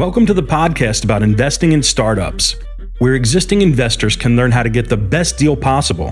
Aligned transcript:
Welcome 0.00 0.24
to 0.24 0.32
the 0.32 0.42
podcast 0.42 1.04
about 1.04 1.22
investing 1.22 1.72
in 1.72 1.82
startups, 1.82 2.56
where 3.00 3.14
existing 3.14 3.60
investors 3.60 4.16
can 4.16 4.34
learn 4.34 4.50
how 4.50 4.62
to 4.62 4.70
get 4.70 4.88
the 4.88 4.96
best 4.96 5.36
deal 5.36 5.54
possible. 5.54 6.08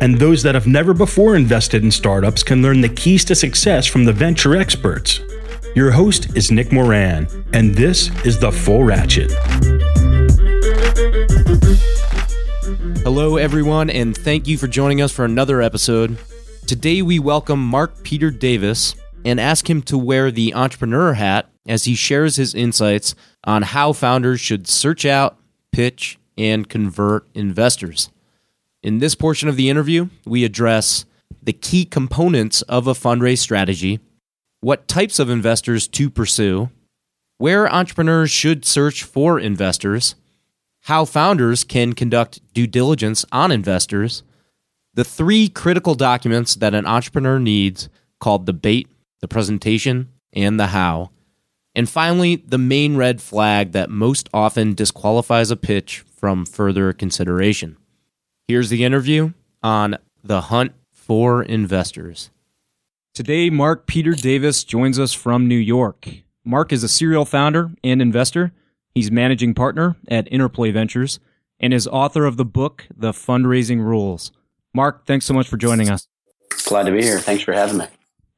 And 0.00 0.16
those 0.20 0.40
that 0.44 0.54
have 0.54 0.68
never 0.68 0.94
before 0.94 1.34
invested 1.34 1.82
in 1.82 1.90
startups 1.90 2.44
can 2.44 2.62
learn 2.62 2.80
the 2.80 2.88
keys 2.88 3.24
to 3.24 3.34
success 3.34 3.88
from 3.88 4.04
the 4.04 4.12
venture 4.12 4.54
experts. 4.54 5.18
Your 5.74 5.90
host 5.90 6.36
is 6.36 6.52
Nick 6.52 6.70
Moran, 6.70 7.26
and 7.52 7.74
this 7.74 8.08
is 8.24 8.38
The 8.38 8.52
Full 8.52 8.84
Ratchet. 8.84 9.32
Hello, 13.02 13.36
everyone, 13.36 13.90
and 13.90 14.16
thank 14.16 14.46
you 14.46 14.56
for 14.56 14.68
joining 14.68 15.02
us 15.02 15.10
for 15.10 15.24
another 15.24 15.60
episode. 15.60 16.18
Today, 16.68 17.02
we 17.02 17.18
welcome 17.18 17.58
Mark 17.58 18.04
Peter 18.04 18.30
Davis 18.30 18.94
and 19.24 19.40
ask 19.40 19.68
him 19.68 19.82
to 19.82 19.98
wear 19.98 20.30
the 20.30 20.54
entrepreneur 20.54 21.14
hat 21.14 21.50
as 21.66 21.84
he 21.84 21.94
shares 21.94 22.36
his 22.36 22.54
insights 22.54 23.14
on 23.44 23.62
how 23.62 23.92
founders 23.92 24.40
should 24.40 24.66
search 24.66 25.04
out, 25.04 25.38
pitch, 25.72 26.18
and 26.36 26.68
convert 26.68 27.26
investors. 27.34 28.10
In 28.82 28.98
this 28.98 29.14
portion 29.14 29.48
of 29.48 29.56
the 29.56 29.70
interview, 29.70 30.08
we 30.26 30.44
address 30.44 31.04
the 31.42 31.52
key 31.52 31.84
components 31.84 32.62
of 32.62 32.86
a 32.86 32.92
fundraise 32.92 33.38
strategy, 33.38 34.00
what 34.60 34.88
types 34.88 35.18
of 35.18 35.30
investors 35.30 35.88
to 35.88 36.10
pursue, 36.10 36.70
where 37.38 37.72
entrepreneurs 37.72 38.30
should 38.30 38.64
search 38.64 39.02
for 39.02 39.38
investors, 39.38 40.14
how 40.82 41.04
founders 41.04 41.64
can 41.64 41.92
conduct 41.92 42.40
due 42.52 42.66
diligence 42.66 43.24
on 43.32 43.50
investors, 43.50 44.22
the 44.94 45.04
three 45.04 45.48
critical 45.48 45.94
documents 45.94 46.54
that 46.54 46.74
an 46.74 46.86
entrepreneur 46.86 47.38
needs 47.38 47.88
called 48.20 48.46
the 48.46 48.52
bait, 48.52 48.88
the 49.20 49.28
presentation, 49.28 50.08
and 50.32 50.58
the 50.58 50.68
how, 50.68 51.10
and 51.74 51.88
finally, 51.88 52.36
the 52.36 52.58
main 52.58 52.96
red 52.96 53.20
flag 53.20 53.72
that 53.72 53.90
most 53.90 54.28
often 54.32 54.74
disqualifies 54.74 55.50
a 55.50 55.56
pitch 55.56 56.04
from 56.16 56.46
further 56.46 56.92
consideration. 56.92 57.76
Here's 58.46 58.70
the 58.70 58.84
interview 58.84 59.32
on 59.62 59.98
the 60.22 60.42
hunt 60.42 60.72
for 60.92 61.42
investors. 61.42 62.30
Today, 63.14 63.50
Mark 63.50 63.86
Peter 63.86 64.12
Davis 64.12 64.64
joins 64.64 64.98
us 64.98 65.12
from 65.12 65.48
New 65.48 65.56
York. 65.56 66.08
Mark 66.44 66.72
is 66.72 66.82
a 66.82 66.88
serial 66.88 67.24
founder 67.24 67.70
and 67.82 68.02
investor. 68.02 68.52
He's 68.94 69.10
managing 69.10 69.54
partner 69.54 69.96
at 70.08 70.30
Interplay 70.32 70.70
Ventures 70.70 71.18
and 71.58 71.72
is 71.72 71.86
author 71.86 72.26
of 72.26 72.36
the 72.36 72.44
book, 72.44 72.86
The 72.96 73.12
Fundraising 73.12 73.78
Rules. 73.78 74.32
Mark, 74.74 75.06
thanks 75.06 75.24
so 75.26 75.34
much 75.34 75.48
for 75.48 75.56
joining 75.56 75.88
us. 75.88 76.06
Glad 76.64 76.86
to 76.86 76.92
be 76.92 77.02
here. 77.02 77.18
Thanks 77.18 77.42
for 77.42 77.52
having 77.52 77.78
me. 77.78 77.86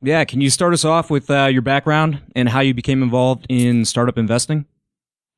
Yeah, 0.06 0.24
can 0.24 0.40
you 0.40 0.50
start 0.50 0.72
us 0.72 0.84
off 0.84 1.10
with 1.10 1.28
uh, 1.30 1.46
your 1.46 1.62
background 1.62 2.20
and 2.36 2.48
how 2.48 2.60
you 2.60 2.74
became 2.74 3.02
involved 3.02 3.44
in 3.48 3.84
startup 3.84 4.16
investing? 4.16 4.64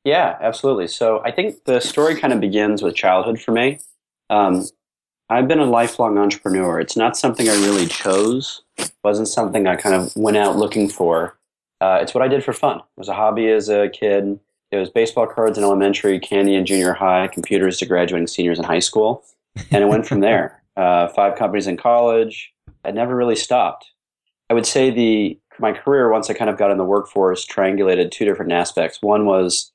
Yeah, 0.04 0.36
absolutely. 0.42 0.88
So 0.88 1.22
I 1.24 1.30
think 1.30 1.64
the 1.64 1.80
story 1.80 2.20
kind 2.20 2.34
of 2.34 2.40
begins 2.40 2.82
with 2.82 2.94
childhood 2.94 3.40
for 3.40 3.52
me. 3.52 3.78
Um, 4.28 4.66
I've 5.30 5.48
been 5.48 5.58
a 5.58 5.64
lifelong 5.64 6.18
entrepreneur. 6.18 6.80
It's 6.80 6.96
not 6.96 7.16
something 7.16 7.48
I 7.48 7.54
really 7.54 7.86
chose. 7.86 8.62
It 8.76 8.92
wasn't 9.02 9.28
something 9.28 9.66
I 9.66 9.76
kind 9.76 9.94
of 9.94 10.14
went 10.16 10.36
out 10.36 10.56
looking 10.56 10.90
for. 10.90 11.38
Uh, 11.80 11.98
it's 12.02 12.12
what 12.12 12.22
I 12.22 12.28
did 12.28 12.44
for 12.44 12.52
fun. 12.52 12.78
It 12.78 12.84
was 12.98 13.08
a 13.08 13.14
hobby 13.14 13.48
as 13.48 13.70
a 13.70 13.88
kid. 13.88 14.38
It 14.70 14.76
was 14.76 14.90
baseball 14.90 15.26
cards 15.26 15.56
in 15.56 15.64
elementary, 15.64 16.20
candy 16.20 16.54
in 16.54 16.66
junior 16.66 16.92
high, 16.92 17.28
computers 17.28 17.78
to 17.78 17.86
graduating 17.86 18.26
seniors 18.26 18.58
in 18.58 18.66
high 18.66 18.80
school, 18.80 19.24
and 19.70 19.82
it 19.82 19.88
went 19.88 20.06
from 20.06 20.20
there. 20.20 20.56
Uh, 20.78 21.08
five 21.08 21.36
companies 21.36 21.66
in 21.66 21.76
college. 21.76 22.52
I 22.84 22.92
never 22.92 23.16
really 23.16 23.34
stopped. 23.34 23.90
I 24.50 24.54
would 24.54 24.66
say 24.66 24.90
the 24.90 25.38
my 25.60 25.72
career 25.72 26.10
once 26.10 26.30
I 26.30 26.34
kind 26.34 26.50
of 26.50 26.56
got 26.56 26.70
in 26.70 26.78
the 26.78 26.84
workforce 26.84 27.44
triangulated 27.44 28.10
two 28.10 28.24
different 28.24 28.52
aspects. 28.52 29.02
One 29.02 29.26
was 29.26 29.72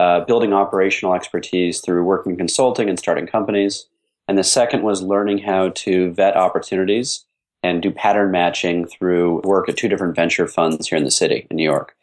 uh, 0.00 0.20
building 0.20 0.52
operational 0.52 1.14
expertise 1.14 1.80
through 1.80 2.04
working 2.04 2.36
consulting 2.36 2.88
and 2.88 2.98
starting 2.98 3.26
companies, 3.26 3.86
and 4.28 4.38
the 4.38 4.44
second 4.44 4.82
was 4.82 5.02
learning 5.02 5.38
how 5.38 5.70
to 5.70 6.12
vet 6.12 6.36
opportunities 6.36 7.24
and 7.62 7.82
do 7.82 7.90
pattern 7.90 8.30
matching 8.30 8.86
through 8.86 9.40
work 9.42 9.68
at 9.68 9.76
two 9.76 9.88
different 9.88 10.16
venture 10.16 10.46
funds 10.46 10.88
here 10.88 10.98
in 10.98 11.04
the 11.04 11.10
city 11.10 11.46
in 11.50 11.56
New 11.56 11.64
York. 11.64 11.94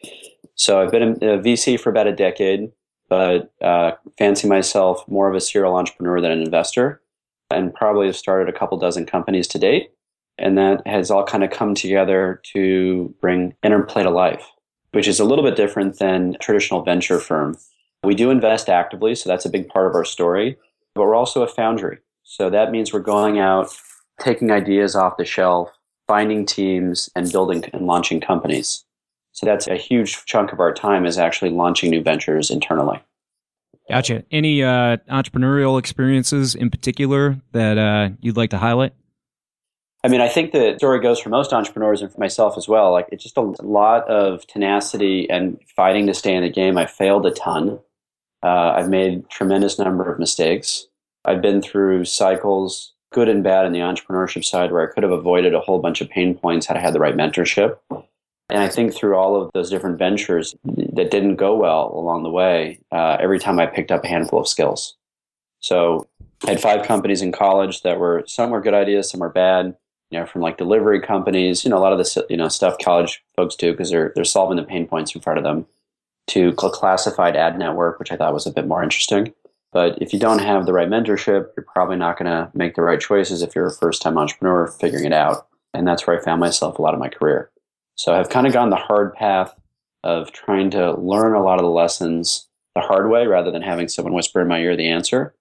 So 0.55 0.81
I've 0.81 0.91
been 0.91 1.23
a 1.23 1.39
VC 1.39 1.79
for 1.79 1.89
about 1.89 2.07
a 2.07 2.15
decade, 2.15 2.71
but 3.09 3.51
uh, 3.61 3.93
fancy 4.17 4.47
myself 4.47 5.07
more 5.07 5.29
of 5.29 5.35
a 5.35 5.41
serial 5.41 5.75
entrepreneur 5.75 6.21
than 6.21 6.31
an 6.31 6.41
investor, 6.41 7.01
and 7.49 7.73
probably 7.73 8.07
have 8.07 8.15
started 8.15 8.53
a 8.53 8.57
couple 8.57 8.77
dozen 8.77 9.05
companies 9.05 9.47
to 9.49 9.59
date 9.59 9.92
and 10.37 10.57
that 10.57 10.85
has 10.87 11.11
all 11.11 11.23
kind 11.23 11.43
of 11.43 11.51
come 11.51 11.75
together 11.75 12.41
to 12.53 13.13
bring 13.21 13.55
Interplay 13.63 14.03
to 14.03 14.09
life, 14.09 14.45
which 14.91 15.07
is 15.07 15.19
a 15.19 15.25
little 15.25 15.43
bit 15.43 15.55
different 15.55 15.99
than 15.99 16.37
traditional 16.39 16.83
venture 16.83 17.19
firm. 17.19 17.57
We 18.03 18.15
do 18.15 18.29
invest 18.29 18.69
actively, 18.69 19.15
so 19.15 19.29
that's 19.29 19.45
a 19.45 19.49
big 19.49 19.69
part 19.69 19.87
of 19.87 19.95
our 19.95 20.05
story, 20.05 20.57
but 20.93 21.03
we're 21.03 21.15
also 21.15 21.43
a 21.43 21.47
foundry. 21.47 21.99
So 22.23 22.49
that 22.49 22.71
means 22.71 22.91
we're 22.91 22.99
going 22.99 23.39
out, 23.39 23.69
taking 24.19 24.51
ideas 24.51 24.95
off 24.95 25.17
the 25.17 25.25
shelf, 25.25 25.69
finding 26.07 26.45
teams, 26.45 27.09
and 27.15 27.31
building 27.31 27.63
and 27.73 27.85
launching 27.85 28.19
companies. 28.19 28.83
So 29.31 29.45
that's 29.45 29.67
a 29.67 29.75
huge 29.75 30.25
chunk 30.25 30.51
of 30.51 30.59
our 30.59 30.73
time 30.73 31.05
is 31.05 31.17
actually 31.17 31.51
launching 31.51 31.89
new 31.89 32.01
ventures 32.01 32.51
internally. 32.51 33.01
Gotcha. 33.89 34.23
Any 34.31 34.63
uh, 34.63 34.97
entrepreneurial 35.09 35.79
experiences 35.79 36.55
in 36.55 36.69
particular 36.69 37.41
that 37.51 37.77
uh, 37.77 38.09
you'd 38.21 38.37
like 38.37 38.51
to 38.51 38.57
highlight? 38.57 38.93
I 40.03 40.09
mean, 40.09 40.19
I 40.19 40.27
think 40.27 40.51
the 40.51 40.75
story 40.77 40.99
goes 40.99 41.19
for 41.19 41.29
most 41.29 41.53
entrepreneurs 41.53 42.01
and 42.01 42.11
for 42.11 42.19
myself 42.19 42.57
as 42.57 42.67
well. 42.67 42.91
Like, 42.91 43.07
it's 43.11 43.23
just 43.23 43.37
a 43.37 43.41
lot 43.41 44.05
of 44.09 44.45
tenacity 44.47 45.29
and 45.29 45.57
fighting 45.75 46.07
to 46.07 46.13
stay 46.13 46.35
in 46.35 46.43
the 46.43 46.49
game. 46.49 46.77
I 46.77 46.85
failed 46.85 47.25
a 47.25 47.31
ton. 47.31 47.79
Uh, 48.43 48.73
I've 48.75 48.89
made 48.89 49.29
tremendous 49.29 49.79
number 49.79 50.11
of 50.11 50.19
mistakes. 50.19 50.87
I've 51.23 51.41
been 51.41 51.61
through 51.61 52.03
cycles, 52.03 52.91
good 53.13 53.29
and 53.29 53.45
bad, 53.45 53.65
in 53.65 53.71
the 53.71 53.79
entrepreneurship 53.79 54.43
side, 54.43 54.73
where 54.73 54.85
I 54.85 54.93
could 54.93 55.03
have 55.03 55.13
avoided 55.13 55.53
a 55.53 55.61
whole 55.61 55.79
bunch 55.79 56.01
of 56.01 56.09
pain 56.09 56.35
points 56.35 56.65
had 56.65 56.75
I 56.75 56.81
had 56.81 56.93
the 56.93 56.99
right 56.99 57.15
mentorship. 57.15 57.77
And 57.89 58.59
I 58.59 58.67
think 58.67 58.93
through 58.93 59.15
all 59.15 59.41
of 59.41 59.51
those 59.53 59.69
different 59.69 59.97
ventures 59.97 60.53
that 60.65 61.11
didn't 61.11 61.37
go 61.37 61.55
well 61.55 61.93
along 61.95 62.23
the 62.23 62.29
way, 62.29 62.81
uh, 62.91 63.15
every 63.21 63.39
time 63.39 63.57
I 63.57 63.67
picked 63.67 63.89
up 63.89 64.03
a 64.03 64.09
handful 64.09 64.41
of 64.41 64.49
skills. 64.49 64.97
So 65.61 66.07
I 66.45 66.51
had 66.51 66.61
five 66.61 66.85
companies 66.85 67.21
in 67.21 67.31
college 67.31 67.83
that 67.83 67.99
were 67.99 68.25
some 68.27 68.49
were 68.49 68.59
good 68.59 68.73
ideas, 68.73 69.09
some 69.09 69.21
were 69.21 69.29
bad 69.29 69.77
you 70.13 70.19
know, 70.19 70.27
from 70.27 70.41
like 70.41 70.59
delivery 70.59 71.01
companies, 71.01 71.63
you 71.63 71.71
know, 71.71 71.77
a 71.77 71.79
lot 71.79 71.91
of 71.91 71.97
this, 71.97 72.15
you 72.29 72.37
know, 72.37 72.47
stuff 72.47 72.77
college 72.77 73.23
folks 73.35 73.55
do 73.55 73.71
because 73.71 73.89
they're 73.89 74.11
they're 74.15 74.23
solving 74.23 74.57
the 74.57 74.63
pain 74.63 74.85
points 74.85 75.15
in 75.15 75.21
front 75.21 75.39
of 75.39 75.43
them. 75.43 75.65
To 76.27 76.53
classified 76.53 77.35
ad 77.35 77.59
network, 77.59 77.99
which 77.99 78.11
I 78.11 78.15
thought 78.15 78.33
was 78.33 78.47
a 78.47 78.51
bit 78.51 78.65
more 78.65 78.81
interesting. 78.81 79.33
But 79.73 80.01
if 80.01 80.13
you 80.13 80.19
don't 80.19 80.39
have 80.39 80.65
the 80.65 80.71
right 80.71 80.87
mentorship, 80.87 81.49
you're 81.57 81.65
probably 81.65 81.97
not 81.97 82.17
going 82.17 82.31
to 82.31 82.49
make 82.53 82.75
the 82.75 82.81
right 82.81 82.99
choices 82.99 83.41
if 83.41 83.55
you're 83.55 83.65
a 83.65 83.73
first 83.73 84.01
time 84.01 84.17
entrepreneur 84.17 84.67
figuring 84.67 85.03
it 85.03 85.11
out. 85.11 85.47
And 85.73 85.85
that's 85.85 86.07
where 86.07 86.17
I 86.17 86.23
found 86.23 86.39
myself 86.39 86.79
a 86.79 86.81
lot 86.81 86.93
of 86.93 86.99
my 86.99 87.09
career. 87.09 87.49
So 87.95 88.13
I've 88.13 88.29
kind 88.29 88.47
of 88.47 88.53
gone 88.53 88.69
the 88.69 88.77
hard 88.77 89.13
path 89.15 89.53
of 90.03 90.31
trying 90.31 90.69
to 90.71 90.93
learn 90.93 91.33
a 91.33 91.43
lot 91.43 91.59
of 91.59 91.65
the 91.65 91.71
lessons 91.71 92.47
the 92.73 92.81
hard 92.81 93.09
way 93.09 93.27
rather 93.27 93.51
than 93.51 93.61
having 93.61 93.89
someone 93.89 94.13
whisper 94.13 94.39
in 94.39 94.47
my 94.47 94.59
ear 94.59 94.77
the 94.77 94.87
answer. 94.87 95.35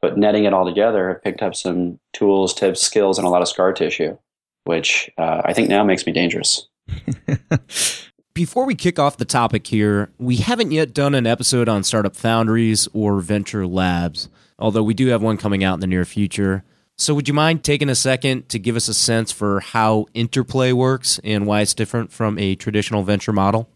But 0.00 0.16
netting 0.16 0.44
it 0.44 0.52
all 0.52 0.64
together, 0.64 1.10
I've 1.10 1.22
picked 1.22 1.42
up 1.42 1.56
some 1.56 1.98
tools, 2.12 2.54
tips, 2.54 2.80
skills, 2.80 3.18
and 3.18 3.26
a 3.26 3.30
lot 3.30 3.42
of 3.42 3.48
scar 3.48 3.72
tissue, 3.72 4.16
which 4.64 5.10
uh, 5.18 5.42
I 5.44 5.52
think 5.52 5.68
now 5.68 5.82
makes 5.82 6.06
me 6.06 6.12
dangerous. 6.12 6.68
Before 8.34 8.64
we 8.64 8.76
kick 8.76 9.00
off 9.00 9.16
the 9.16 9.24
topic 9.24 9.66
here, 9.66 10.12
we 10.18 10.36
haven't 10.36 10.70
yet 10.70 10.94
done 10.94 11.16
an 11.16 11.26
episode 11.26 11.68
on 11.68 11.82
startup 11.82 12.14
foundries 12.14 12.86
or 12.92 13.18
venture 13.18 13.66
labs, 13.66 14.28
although 14.60 14.84
we 14.84 14.94
do 14.94 15.08
have 15.08 15.20
one 15.20 15.36
coming 15.36 15.64
out 15.64 15.74
in 15.74 15.80
the 15.80 15.88
near 15.88 16.04
future. 16.04 16.62
So, 16.96 17.14
would 17.14 17.26
you 17.26 17.34
mind 17.34 17.64
taking 17.64 17.88
a 17.88 17.94
second 17.96 18.48
to 18.50 18.58
give 18.58 18.76
us 18.76 18.86
a 18.86 18.94
sense 18.94 19.32
for 19.32 19.60
how 19.60 20.06
Interplay 20.14 20.72
works 20.72 21.20
and 21.24 21.46
why 21.46 21.62
it's 21.62 21.74
different 21.74 22.12
from 22.12 22.38
a 22.38 22.54
traditional 22.54 23.02
venture 23.02 23.32
model? 23.32 23.68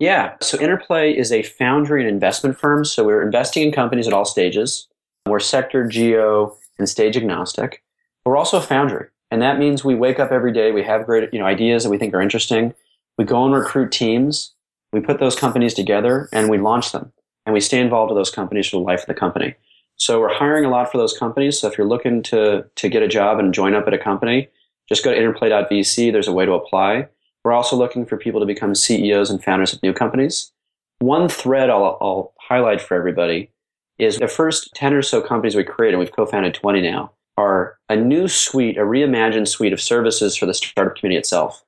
Yeah. 0.00 0.34
So, 0.40 0.58
Interplay 0.58 1.16
is 1.16 1.30
a 1.30 1.42
foundry 1.42 2.00
and 2.00 2.08
investment 2.08 2.58
firm. 2.58 2.84
So, 2.84 3.04
we're 3.04 3.22
investing 3.22 3.64
in 3.64 3.72
companies 3.72 4.08
at 4.08 4.12
all 4.12 4.24
stages. 4.24 4.88
We're 5.26 5.40
sector, 5.40 5.86
geo, 5.86 6.56
and 6.78 6.88
stage 6.88 7.16
agnostic. 7.16 7.82
We're 8.24 8.36
also 8.36 8.58
a 8.58 8.62
foundry. 8.62 9.08
And 9.30 9.40
that 9.42 9.58
means 9.58 9.84
we 9.84 9.94
wake 9.94 10.18
up 10.18 10.32
every 10.32 10.52
day, 10.52 10.72
we 10.72 10.82
have 10.82 11.06
great 11.06 11.32
you 11.32 11.38
know, 11.38 11.46
ideas 11.46 11.84
that 11.84 11.90
we 11.90 11.98
think 11.98 12.14
are 12.14 12.20
interesting. 12.20 12.74
We 13.16 13.24
go 13.24 13.44
and 13.44 13.54
recruit 13.54 13.92
teams, 13.92 14.52
we 14.92 15.00
put 15.00 15.20
those 15.20 15.36
companies 15.36 15.74
together, 15.74 16.28
and 16.32 16.50
we 16.50 16.58
launch 16.58 16.92
them. 16.92 17.12
And 17.46 17.54
we 17.54 17.60
stay 17.60 17.80
involved 17.80 18.10
with 18.10 18.18
those 18.18 18.30
companies 18.30 18.68
for 18.68 18.76
the 18.76 18.82
life 18.82 19.00
of 19.00 19.06
the 19.06 19.14
company. 19.14 19.54
So 19.96 20.18
we're 20.18 20.34
hiring 20.34 20.64
a 20.64 20.70
lot 20.70 20.90
for 20.90 20.98
those 20.98 21.16
companies. 21.16 21.60
So 21.60 21.68
if 21.68 21.76
you're 21.76 21.86
looking 21.86 22.22
to, 22.24 22.64
to 22.74 22.88
get 22.88 23.02
a 23.02 23.08
job 23.08 23.38
and 23.38 23.54
join 23.54 23.74
up 23.74 23.86
at 23.86 23.94
a 23.94 23.98
company, 23.98 24.48
just 24.88 25.04
go 25.04 25.12
to 25.12 25.16
interplay.vc. 25.16 26.12
There's 26.12 26.28
a 26.28 26.32
way 26.32 26.46
to 26.46 26.52
apply. 26.52 27.06
We're 27.44 27.52
also 27.52 27.76
looking 27.76 28.04
for 28.04 28.16
people 28.16 28.40
to 28.40 28.46
become 28.46 28.74
CEOs 28.74 29.30
and 29.30 29.42
founders 29.42 29.72
of 29.72 29.82
new 29.82 29.92
companies. 29.92 30.52
One 30.98 31.28
thread 31.28 31.70
I'll, 31.70 31.98
I'll 32.00 32.34
highlight 32.40 32.80
for 32.80 32.96
everybody 32.96 33.50
is 34.00 34.18
the 34.18 34.28
first 34.28 34.70
10 34.74 34.94
or 34.94 35.02
so 35.02 35.20
companies 35.20 35.54
we 35.54 35.64
created, 35.64 35.94
and 35.94 36.00
we've 36.00 36.14
co-founded 36.14 36.54
20 36.54 36.82
now, 36.82 37.12
are 37.36 37.78
a 37.88 37.96
new 37.96 38.28
suite, 38.28 38.76
a 38.76 38.82
reimagined 38.82 39.48
suite 39.48 39.72
of 39.72 39.80
services 39.80 40.36
for 40.36 40.46
the 40.46 40.54
startup 40.54 40.96
community 40.96 41.18
itself. 41.18 41.64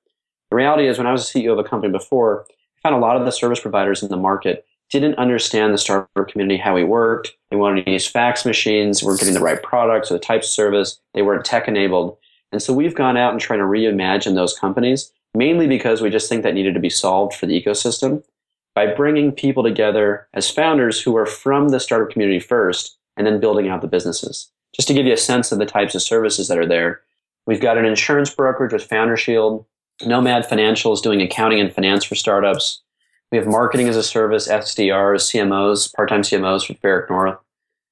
The 0.50 0.56
reality 0.56 0.86
is 0.86 0.98
when 0.98 1.06
I 1.06 1.12
was 1.12 1.28
a 1.28 1.32
CEO 1.32 1.52
of 1.52 1.58
a 1.58 1.64
company 1.64 1.92
before, 1.92 2.46
I 2.50 2.88
found 2.88 2.94
a 2.94 3.04
lot 3.04 3.16
of 3.16 3.24
the 3.24 3.32
service 3.32 3.60
providers 3.60 4.02
in 4.02 4.08
the 4.08 4.16
market 4.16 4.66
didn't 4.90 5.14
understand 5.14 5.72
the 5.72 5.78
startup 5.78 6.28
community, 6.28 6.58
how 6.58 6.74
we 6.74 6.84
worked. 6.84 7.32
They 7.50 7.56
wanted 7.56 7.86
to 7.86 7.90
use 7.90 8.06
fax 8.06 8.44
machines, 8.44 9.02
weren't 9.02 9.20
getting 9.20 9.34
the 9.34 9.40
right 9.40 9.62
products 9.62 10.10
or 10.10 10.14
the 10.14 10.20
types 10.20 10.48
of 10.48 10.52
service. 10.52 11.00
They 11.14 11.22
weren't 11.22 11.46
tech 11.46 11.66
enabled. 11.66 12.18
And 12.52 12.62
so 12.62 12.74
we've 12.74 12.94
gone 12.94 13.16
out 13.16 13.32
and 13.32 13.40
trying 13.40 13.60
to 13.60 13.64
reimagine 13.64 14.34
those 14.34 14.58
companies, 14.58 15.10
mainly 15.34 15.66
because 15.66 16.02
we 16.02 16.10
just 16.10 16.28
think 16.28 16.42
that 16.42 16.52
needed 16.52 16.74
to 16.74 16.80
be 16.80 16.90
solved 16.90 17.34
for 17.34 17.46
the 17.46 17.58
ecosystem 17.58 18.22
by 18.74 18.86
bringing 18.86 19.32
people 19.32 19.62
together 19.62 20.28
as 20.34 20.50
founders 20.50 21.00
who 21.00 21.16
are 21.16 21.26
from 21.26 21.68
the 21.68 21.80
startup 21.80 22.10
community 22.10 22.40
first 22.40 22.96
and 23.16 23.26
then 23.26 23.40
building 23.40 23.68
out 23.68 23.82
the 23.82 23.86
businesses. 23.86 24.50
Just 24.74 24.88
to 24.88 24.94
give 24.94 25.06
you 25.06 25.12
a 25.12 25.18
sense 25.18 25.52
of 25.52 25.58
the 25.58 25.66
types 25.66 25.94
of 25.94 26.02
services 26.02 26.48
that 26.48 26.58
are 26.58 26.66
there, 26.66 27.02
we've 27.46 27.60
got 27.60 27.76
an 27.76 27.84
insurance 27.84 28.34
brokerage 28.34 28.72
with 28.72 28.84
Founder 28.84 29.16
Shield. 29.16 29.66
Nomad 30.06 30.46
Financial 30.46 30.92
is 30.92 31.02
doing 31.02 31.20
accounting 31.20 31.60
and 31.60 31.72
finance 31.72 32.04
for 32.04 32.14
startups. 32.14 32.80
We 33.30 33.38
have 33.38 33.46
marketing 33.46 33.88
as 33.88 33.96
a 33.96 34.02
service, 34.02 34.48
SDRs, 34.48 35.30
CMOs, 35.30 35.94
part-time 35.94 36.22
CMOs 36.22 36.66
for 36.66 36.74
Barrick 36.74 37.10
North. 37.10 37.38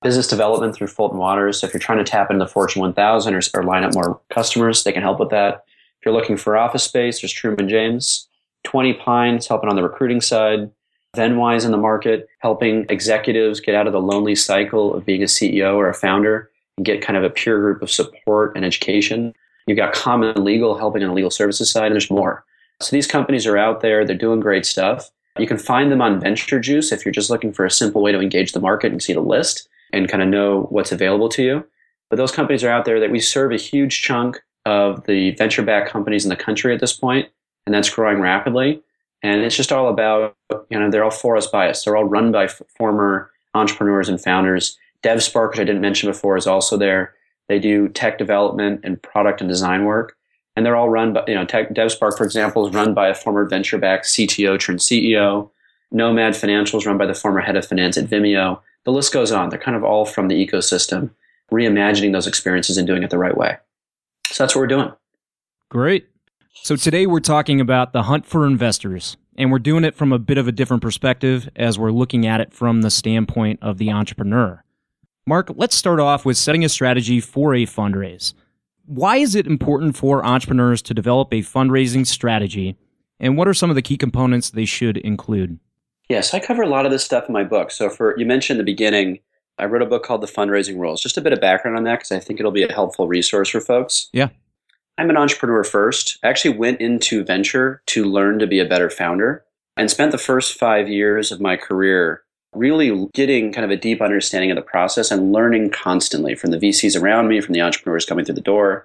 Business 0.02 0.26
development 0.26 0.74
through 0.74 0.86
Fulton 0.86 1.18
Waters. 1.18 1.60
So 1.60 1.66
if 1.66 1.74
you're 1.74 1.80
trying 1.80 1.98
to 1.98 2.04
tap 2.04 2.30
into 2.30 2.42
the 2.44 2.50
Fortune 2.50 2.80
1000 2.80 3.34
or, 3.34 3.40
or 3.52 3.64
line 3.64 3.84
up 3.84 3.94
more 3.94 4.18
customers, 4.30 4.82
they 4.82 4.92
can 4.92 5.02
help 5.02 5.20
with 5.20 5.28
that. 5.28 5.64
If 5.98 6.06
you're 6.06 6.14
looking 6.14 6.38
for 6.38 6.56
office 6.56 6.84
space, 6.84 7.20
there's 7.20 7.32
Truman 7.32 7.68
James. 7.68 8.29
20 8.64 8.94
Pines 8.94 9.46
helping 9.46 9.68
on 9.68 9.76
the 9.76 9.82
recruiting 9.82 10.20
side. 10.20 10.70
Venwise 11.16 11.64
in 11.64 11.72
the 11.72 11.76
market, 11.76 12.28
helping 12.38 12.86
executives 12.88 13.58
get 13.58 13.74
out 13.74 13.88
of 13.88 13.92
the 13.92 14.00
lonely 14.00 14.36
cycle 14.36 14.94
of 14.94 15.04
being 15.04 15.22
a 15.22 15.26
CEO 15.26 15.74
or 15.74 15.88
a 15.88 15.94
founder 15.94 16.50
and 16.76 16.86
get 16.86 17.02
kind 17.02 17.16
of 17.16 17.24
a 17.24 17.30
peer 17.30 17.58
group 17.58 17.82
of 17.82 17.90
support 17.90 18.54
and 18.54 18.64
education. 18.64 19.34
You've 19.66 19.76
got 19.76 19.92
Common 19.92 20.44
Legal 20.44 20.78
helping 20.78 21.02
on 21.02 21.08
the 21.08 21.14
legal 21.14 21.30
services 21.30 21.70
side, 21.70 21.86
and 21.86 21.94
there's 21.94 22.10
more. 22.10 22.44
So 22.80 22.94
these 22.94 23.06
companies 23.06 23.46
are 23.46 23.58
out 23.58 23.80
there, 23.80 24.06
they're 24.06 24.16
doing 24.16 24.40
great 24.40 24.64
stuff. 24.64 25.10
You 25.38 25.46
can 25.46 25.58
find 25.58 25.90
them 25.90 26.00
on 26.00 26.20
Venture 26.20 26.60
Juice 26.60 26.92
if 26.92 27.04
you're 27.04 27.12
just 27.12 27.30
looking 27.30 27.52
for 27.52 27.64
a 27.64 27.70
simple 27.70 28.02
way 28.02 28.12
to 28.12 28.20
engage 28.20 28.52
the 28.52 28.60
market 28.60 28.92
and 28.92 29.02
see 29.02 29.12
the 29.12 29.20
list 29.20 29.68
and 29.92 30.08
kind 30.08 30.22
of 30.22 30.28
know 30.28 30.62
what's 30.70 30.92
available 30.92 31.28
to 31.30 31.42
you. 31.42 31.66
But 32.08 32.16
those 32.16 32.32
companies 32.32 32.64
are 32.64 32.70
out 32.70 32.84
there 32.84 33.00
that 33.00 33.10
we 33.10 33.20
serve 33.20 33.52
a 33.52 33.56
huge 33.56 34.02
chunk 34.02 34.40
of 34.66 35.04
the 35.06 35.32
venture 35.32 35.62
backed 35.62 35.90
companies 35.90 36.24
in 36.24 36.28
the 36.28 36.36
country 36.36 36.74
at 36.74 36.80
this 36.80 36.92
point, 36.92 37.28
and 37.66 37.74
that's 37.74 37.90
growing 37.90 38.20
rapidly. 38.20 38.82
And 39.22 39.42
it's 39.42 39.56
just 39.56 39.72
all 39.72 39.88
about, 39.88 40.36
you 40.70 40.78
know, 40.78 40.90
they're 40.90 41.04
all 41.04 41.10
for 41.10 41.36
us 41.36 41.46
by 41.46 41.68
us. 41.68 41.84
They're 41.84 41.96
all 41.96 42.04
run 42.04 42.32
by 42.32 42.44
f- 42.44 42.62
former 42.76 43.30
entrepreneurs 43.54 44.08
and 44.08 44.20
founders. 44.20 44.78
DevSpark, 45.02 45.50
which 45.50 45.60
I 45.60 45.64
didn't 45.64 45.80
mention 45.80 46.10
before, 46.10 46.36
is 46.36 46.46
also 46.46 46.76
there. 46.76 47.14
They 47.48 47.58
do 47.58 47.88
tech 47.88 48.18
development 48.18 48.80
and 48.84 49.02
product 49.02 49.40
and 49.40 49.48
design 49.48 49.84
work. 49.84 50.16
And 50.56 50.64
they're 50.64 50.76
all 50.76 50.88
run 50.88 51.12
by, 51.12 51.24
you 51.26 51.34
know, 51.34 51.44
tech, 51.44 51.70
DevSpark, 51.70 52.16
for 52.16 52.24
example, 52.24 52.66
is 52.66 52.74
run 52.74 52.94
by 52.94 53.08
a 53.08 53.14
former 53.14 53.44
venture 53.44 53.78
backed 53.78 54.06
CTO 54.06 54.58
turned 54.58 54.80
CEO. 54.80 55.50
Nomad 55.90 56.36
Financial 56.36 56.78
is 56.78 56.86
run 56.86 56.98
by 56.98 57.06
the 57.06 57.14
former 57.14 57.40
head 57.40 57.56
of 57.56 57.66
finance 57.66 57.96
at 57.96 58.06
Vimeo. 58.06 58.60
The 58.84 58.92
list 58.92 59.12
goes 59.12 59.32
on. 59.32 59.48
They're 59.48 59.58
kind 59.58 59.76
of 59.76 59.84
all 59.84 60.04
from 60.04 60.28
the 60.28 60.46
ecosystem, 60.46 61.10
reimagining 61.52 62.12
those 62.12 62.26
experiences 62.26 62.76
and 62.76 62.86
doing 62.86 63.02
it 63.02 63.10
the 63.10 63.18
right 63.18 63.36
way. 63.36 63.56
So 64.30 64.44
that's 64.44 64.54
what 64.54 64.60
we're 64.60 64.66
doing. 64.68 64.92
Great. 65.68 66.09
So 66.52 66.76
today 66.76 67.06
we're 67.06 67.20
talking 67.20 67.60
about 67.60 67.92
the 67.92 68.02
hunt 68.02 68.26
for 68.26 68.44
investors, 68.44 69.16
and 69.36 69.52
we're 69.52 69.60
doing 69.60 69.84
it 69.84 69.94
from 69.94 70.12
a 70.12 70.18
bit 70.18 70.36
of 70.36 70.48
a 70.48 70.52
different 70.52 70.82
perspective 70.82 71.48
as 71.54 71.78
we're 71.78 71.92
looking 71.92 72.26
at 72.26 72.40
it 72.40 72.52
from 72.52 72.82
the 72.82 72.90
standpoint 72.90 73.60
of 73.62 73.78
the 73.78 73.90
entrepreneur. 73.90 74.62
Mark, 75.26 75.52
let's 75.54 75.76
start 75.76 76.00
off 76.00 76.24
with 76.24 76.36
setting 76.36 76.64
a 76.64 76.68
strategy 76.68 77.20
for 77.20 77.54
a 77.54 77.66
fundraise. 77.66 78.34
Why 78.84 79.16
is 79.16 79.34
it 79.34 79.46
important 79.46 79.96
for 79.96 80.24
entrepreneurs 80.26 80.82
to 80.82 80.94
develop 80.94 81.32
a 81.32 81.38
fundraising 81.38 82.06
strategy, 82.06 82.76
and 83.20 83.36
what 83.36 83.46
are 83.46 83.54
some 83.54 83.70
of 83.70 83.76
the 83.76 83.82
key 83.82 83.96
components 83.96 84.50
they 84.50 84.64
should 84.64 84.96
include? 84.98 85.58
Yes, 86.08 86.34
I 86.34 86.40
cover 86.40 86.62
a 86.62 86.68
lot 86.68 86.84
of 86.84 86.90
this 86.90 87.04
stuff 87.04 87.28
in 87.28 87.32
my 87.32 87.44
book. 87.44 87.70
So, 87.70 87.88
for 87.88 88.18
you 88.18 88.26
mentioned 88.26 88.58
in 88.58 88.66
the 88.66 88.72
beginning, 88.72 89.20
I 89.58 89.66
wrote 89.66 89.82
a 89.82 89.86
book 89.86 90.02
called 90.04 90.20
The 90.20 90.26
Fundraising 90.26 90.78
Rules. 90.78 91.00
Just 91.00 91.16
a 91.16 91.20
bit 91.20 91.32
of 91.32 91.40
background 91.40 91.76
on 91.76 91.84
that 91.84 92.00
because 92.00 92.12
I 92.12 92.18
think 92.18 92.40
it'll 92.40 92.50
be 92.50 92.64
a 92.64 92.72
helpful 92.72 93.06
resource 93.06 93.50
for 93.50 93.60
folks. 93.60 94.08
Yeah. 94.12 94.30
I'm 95.00 95.08
an 95.08 95.16
entrepreneur 95.16 95.64
first. 95.64 96.18
I 96.22 96.28
actually 96.28 96.58
went 96.58 96.78
into 96.78 97.24
venture 97.24 97.80
to 97.86 98.04
learn 98.04 98.38
to 98.38 98.46
be 98.46 98.58
a 98.58 98.66
better 98.66 98.90
founder 98.90 99.42
and 99.74 99.90
spent 99.90 100.12
the 100.12 100.18
first 100.18 100.58
five 100.58 100.90
years 100.90 101.32
of 101.32 101.40
my 101.40 101.56
career 101.56 102.22
really 102.54 103.08
getting 103.14 103.50
kind 103.50 103.64
of 103.64 103.70
a 103.70 103.80
deep 103.80 104.02
understanding 104.02 104.50
of 104.50 104.56
the 104.56 104.62
process 104.62 105.10
and 105.10 105.32
learning 105.32 105.70
constantly 105.70 106.34
from 106.34 106.50
the 106.50 106.58
VCs 106.58 107.00
around 107.00 107.28
me, 107.28 107.40
from 107.40 107.54
the 107.54 107.62
entrepreneurs 107.62 108.04
coming 108.04 108.26
through 108.26 108.34
the 108.34 108.42
door. 108.42 108.84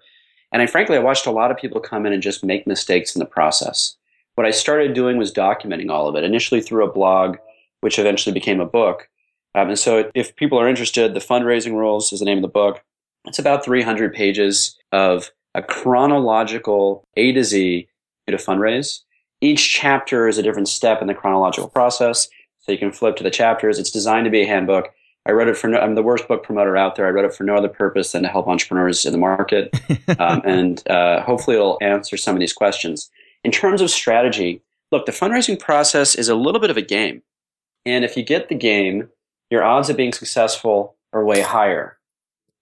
And 0.53 0.61
I 0.61 0.67
frankly, 0.67 0.95
I 0.95 0.99
watched 0.99 1.25
a 1.25 1.31
lot 1.31 1.51
of 1.51 1.57
people 1.57 1.81
come 1.81 2.05
in 2.05 2.13
and 2.13 2.23
just 2.23 2.45
make 2.45 2.65
mistakes 2.65 3.13
in 3.13 3.19
the 3.19 3.25
process. 3.25 3.97
What 4.35 4.47
I 4.47 4.51
started 4.51 4.93
doing 4.93 5.17
was 5.17 5.33
documenting 5.33 5.91
all 5.91 6.07
of 6.07 6.15
it, 6.15 6.23
initially 6.23 6.61
through 6.61 6.85
a 6.85 6.93
blog, 6.93 7.35
which 7.81 7.99
eventually 7.99 8.33
became 8.33 8.61
a 8.61 8.65
book. 8.65 9.09
Um, 9.53 9.67
and 9.67 9.77
so 9.77 10.09
if 10.15 10.33
people 10.37 10.61
are 10.61 10.69
interested, 10.69 11.13
The 11.13 11.19
Fundraising 11.19 11.73
Rules 11.73 12.13
is 12.13 12.19
the 12.19 12.25
name 12.25 12.37
of 12.37 12.43
the 12.43 12.47
book. 12.47 12.85
It's 13.25 13.39
about 13.39 13.65
300 13.65 14.13
pages 14.13 14.77
of 14.93 15.31
a 15.55 15.63
chronological 15.63 17.07
A 17.15 17.31
to 17.31 17.43
Z 17.43 17.87
to 18.27 18.37
fundraise. 18.37 19.01
Each 19.41 19.71
chapter 19.71 20.27
is 20.27 20.37
a 20.37 20.43
different 20.43 20.67
step 20.67 21.01
in 21.01 21.07
the 21.07 21.13
chronological 21.13 21.69
process. 21.69 22.27
So 22.59 22.71
you 22.71 22.77
can 22.77 22.91
flip 22.91 23.15
to 23.17 23.23
the 23.23 23.31
chapters. 23.31 23.79
It's 23.79 23.91
designed 23.91 24.25
to 24.25 24.31
be 24.31 24.41
a 24.41 24.47
handbook. 24.47 24.93
I 25.27 25.31
wrote 25.31 25.47
it 25.47 25.57
for 25.57 25.67
no, 25.67 25.79
I'm 25.79 25.95
the 25.95 26.03
worst 26.03 26.27
book 26.27 26.43
promoter 26.43 26.75
out 26.75 26.95
there. 26.95 27.07
I 27.07 27.11
wrote 27.11 27.25
it 27.25 27.33
for 27.33 27.43
no 27.43 27.55
other 27.55 27.69
purpose 27.69 28.11
than 28.11 28.23
to 28.23 28.29
help 28.29 28.47
entrepreneurs 28.47 29.05
in 29.05 29.11
the 29.11 29.17
market. 29.17 29.73
um, 30.19 30.41
and 30.45 30.87
uh, 30.89 31.21
hopefully 31.21 31.55
it'll 31.55 31.77
answer 31.81 32.17
some 32.17 32.35
of 32.35 32.39
these 32.39 32.53
questions. 32.53 33.09
In 33.43 33.51
terms 33.51 33.81
of 33.81 33.89
strategy, 33.89 34.61
look, 34.91 35.05
the 35.05 35.11
fundraising 35.11 35.59
process 35.59 36.15
is 36.15 36.27
a 36.27 36.35
little 36.35 36.59
bit 36.59 36.69
of 36.69 36.77
a 36.77 36.81
game. 36.81 37.21
And 37.85 38.03
if 38.03 38.17
you 38.17 38.23
get 38.23 38.49
the 38.49 38.55
game, 38.55 39.09
your 39.49 39.63
odds 39.63 39.89
of 39.89 39.97
being 39.97 40.13
successful 40.13 40.95
are 41.13 41.23
way 41.23 41.41
higher. 41.41 41.97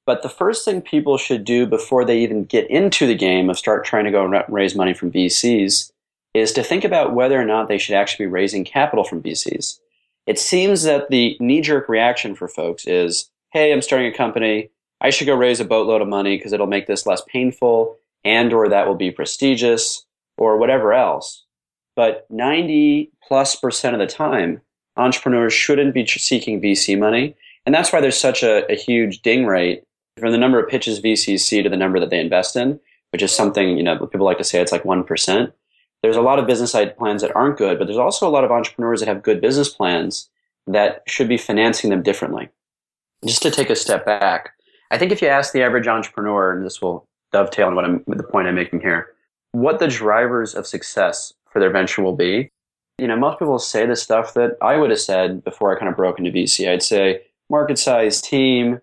But 0.05 0.21
the 0.21 0.29
first 0.29 0.65
thing 0.65 0.81
people 0.81 1.17
should 1.17 1.45
do 1.45 1.65
before 1.65 2.03
they 2.03 2.19
even 2.19 2.43
get 2.43 2.69
into 2.69 3.07
the 3.07 3.15
game 3.15 3.49
of 3.49 3.57
start 3.57 3.85
trying 3.85 4.03
to 4.05 4.11
go 4.11 4.25
and 4.25 4.43
raise 4.49 4.75
money 4.75 4.93
from 4.93 5.11
VCs 5.11 5.91
is 6.33 6.51
to 6.51 6.63
think 6.63 6.83
about 6.83 7.13
whether 7.13 7.39
or 7.39 7.45
not 7.45 7.67
they 7.67 7.77
should 7.77 7.95
actually 7.95 8.25
be 8.25 8.31
raising 8.31 8.65
capital 8.65 9.03
from 9.03 9.21
VCs. 9.21 9.79
It 10.25 10.39
seems 10.39 10.83
that 10.83 11.09
the 11.09 11.37
knee 11.39 11.61
jerk 11.61 11.87
reaction 11.87 12.35
for 12.35 12.47
folks 12.47 12.85
is, 12.85 13.29
hey, 13.51 13.71
I'm 13.71 13.81
starting 13.81 14.11
a 14.11 14.17
company. 14.17 14.69
I 14.99 15.09
should 15.09 15.27
go 15.27 15.35
raise 15.35 15.59
a 15.59 15.65
boatload 15.65 16.01
of 16.01 16.07
money 16.07 16.37
because 16.37 16.53
it'll 16.53 16.67
make 16.67 16.87
this 16.87 17.05
less 17.05 17.21
painful 17.27 17.97
and 18.23 18.53
or 18.53 18.69
that 18.69 18.87
will 18.87 18.95
be 18.95 19.11
prestigious 19.11 20.05
or 20.37 20.57
whatever 20.57 20.93
else. 20.93 21.45
But 21.95 22.25
90 22.29 23.11
plus 23.27 23.55
percent 23.55 23.95
of 23.95 23.99
the 23.99 24.07
time, 24.07 24.61
entrepreneurs 24.97 25.53
shouldn't 25.53 25.93
be 25.93 26.05
seeking 26.05 26.61
VC 26.61 26.97
money. 26.97 27.35
And 27.65 27.75
that's 27.75 27.93
why 27.93 28.01
there's 28.01 28.17
such 28.17 28.43
a, 28.43 28.69
a 28.71 28.75
huge 28.75 29.21
ding 29.21 29.45
rate 29.45 29.83
from 30.17 30.31
the 30.31 30.37
number 30.37 30.59
of 30.59 30.69
pitches 30.69 31.01
VCs 31.01 31.39
see 31.39 31.63
to 31.63 31.69
the 31.69 31.77
number 31.77 31.99
that 31.99 32.09
they 32.09 32.19
invest 32.19 32.55
in, 32.55 32.79
which 33.11 33.21
is 33.21 33.31
something, 33.31 33.77
you 33.77 33.83
know, 33.83 33.97
people 34.07 34.25
like 34.25 34.37
to 34.37 34.43
say 34.43 34.61
it's 34.61 34.71
like 34.71 34.83
1%. 34.83 35.53
There's 36.01 36.15
a 36.15 36.21
lot 36.21 36.39
of 36.39 36.47
business 36.47 36.71
side 36.71 36.97
plans 36.97 37.21
that 37.21 37.35
aren't 37.35 37.57
good, 37.57 37.79
but 37.79 37.85
there's 37.85 37.97
also 37.97 38.27
a 38.27 38.31
lot 38.31 38.43
of 38.43 38.51
entrepreneurs 38.51 38.99
that 38.99 39.07
have 39.07 39.23
good 39.23 39.41
business 39.41 39.69
plans 39.69 40.29
that 40.67 41.03
should 41.07 41.29
be 41.29 41.37
financing 41.37 41.89
them 41.89 42.03
differently. 42.03 42.49
Just 43.25 43.41
to 43.43 43.51
take 43.51 43.69
a 43.69 43.75
step 43.75 44.05
back, 44.05 44.51
I 44.91 44.97
think 44.97 45.11
if 45.11 45.21
you 45.21 45.27
ask 45.27 45.53
the 45.53 45.63
average 45.63 45.87
entrepreneur, 45.87 46.51
and 46.51 46.65
this 46.65 46.81
will 46.81 47.07
dovetail 47.31 47.67
on 47.67 47.75
what 47.75 47.85
I'm, 47.85 48.03
the 48.07 48.23
point 48.23 48.47
I'm 48.47 48.55
making 48.55 48.81
here, 48.81 49.13
what 49.53 49.79
the 49.79 49.87
drivers 49.87 50.55
of 50.55 50.67
success 50.67 51.33
for 51.49 51.59
their 51.59 51.71
venture 51.71 52.03
will 52.03 52.15
be, 52.15 52.51
you 52.97 53.07
know, 53.07 53.15
most 53.15 53.39
people 53.39 53.57
say 53.59 53.85
the 53.85 53.95
stuff 53.95 54.33
that 54.33 54.57
I 54.61 54.77
would 54.77 54.89
have 54.89 54.99
said 54.99 55.43
before 55.43 55.75
I 55.75 55.79
kind 55.79 55.89
of 55.89 55.95
broke 55.95 56.19
into 56.19 56.31
VC. 56.31 56.69
I'd 56.69 56.83
say 56.83 57.21
market 57.49 57.79
size, 57.79 58.21
team, 58.21 58.79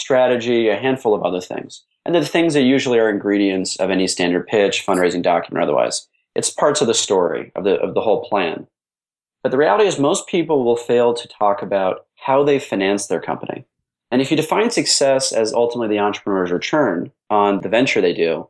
strategy, 0.00 0.68
a 0.68 0.76
handful 0.76 1.14
of 1.14 1.22
other 1.22 1.40
things. 1.40 1.84
And 2.04 2.14
the 2.14 2.24
things 2.24 2.54
that 2.54 2.62
usually 2.62 2.98
are 2.98 3.10
ingredients 3.10 3.76
of 3.76 3.90
any 3.90 4.06
standard 4.06 4.46
pitch, 4.46 4.84
fundraising 4.86 5.22
document, 5.22 5.60
or 5.60 5.62
otherwise. 5.62 6.08
It's 6.34 6.50
parts 6.50 6.80
of 6.80 6.86
the 6.86 6.94
story, 6.94 7.52
of 7.54 7.64
the, 7.64 7.78
of 7.80 7.94
the 7.94 8.00
whole 8.00 8.24
plan. 8.24 8.66
But 9.42 9.50
the 9.50 9.58
reality 9.58 9.86
is, 9.86 9.98
most 9.98 10.26
people 10.26 10.64
will 10.64 10.76
fail 10.76 11.14
to 11.14 11.28
talk 11.28 11.62
about 11.62 12.06
how 12.16 12.44
they 12.44 12.58
finance 12.58 13.06
their 13.06 13.20
company. 13.20 13.64
And 14.10 14.20
if 14.20 14.30
you 14.30 14.36
define 14.36 14.70
success 14.70 15.32
as 15.32 15.52
ultimately 15.52 15.94
the 15.94 16.02
entrepreneur's 16.02 16.50
return 16.50 17.12
on 17.30 17.60
the 17.60 17.68
venture 17.68 18.00
they 18.00 18.12
do, 18.12 18.48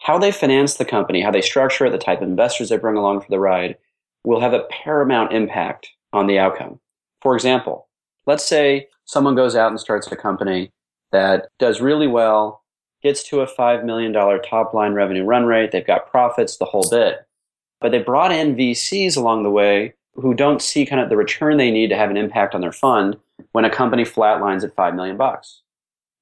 how 0.00 0.18
they 0.18 0.30
finance 0.30 0.74
the 0.74 0.84
company, 0.84 1.20
how 1.20 1.30
they 1.30 1.40
structure 1.40 1.86
it, 1.86 1.90
the 1.90 1.98
type 1.98 2.20
of 2.20 2.28
investors 2.28 2.68
they 2.68 2.76
bring 2.76 2.96
along 2.96 3.20
for 3.20 3.30
the 3.30 3.40
ride 3.40 3.76
will 4.24 4.40
have 4.40 4.52
a 4.52 4.66
paramount 4.70 5.32
impact 5.32 5.88
on 6.12 6.26
the 6.26 6.38
outcome. 6.38 6.78
For 7.20 7.34
example, 7.34 7.88
let's 8.26 8.44
say 8.44 8.88
someone 9.04 9.34
goes 9.34 9.56
out 9.56 9.70
and 9.70 9.80
starts 9.80 10.10
a 10.12 10.16
company 10.16 10.72
that 11.12 11.48
does 11.58 11.80
really 11.80 12.06
well, 12.06 12.62
gets 13.02 13.22
to 13.28 13.40
a 13.40 13.46
$5 13.46 13.84
million 13.84 14.12
top 14.12 14.74
line 14.74 14.92
revenue 14.92 15.24
run 15.24 15.46
rate, 15.46 15.70
they've 15.72 15.86
got 15.86 16.10
profits, 16.10 16.56
the 16.56 16.64
whole 16.64 16.88
bit. 16.90 17.26
But 17.80 17.92
they 17.92 17.98
brought 17.98 18.32
in 18.32 18.56
VCs 18.56 19.16
along 19.16 19.42
the 19.42 19.50
way 19.50 19.94
who 20.14 20.34
don't 20.34 20.60
see 20.60 20.84
kind 20.84 21.00
of 21.00 21.08
the 21.08 21.16
return 21.16 21.56
they 21.56 21.70
need 21.70 21.88
to 21.88 21.96
have 21.96 22.10
an 22.10 22.16
impact 22.16 22.54
on 22.54 22.60
their 22.60 22.72
fund 22.72 23.16
when 23.52 23.64
a 23.64 23.70
company 23.70 24.04
flatlines 24.04 24.64
at 24.64 24.74
5 24.74 24.94
million 24.94 25.16
bucks. 25.16 25.62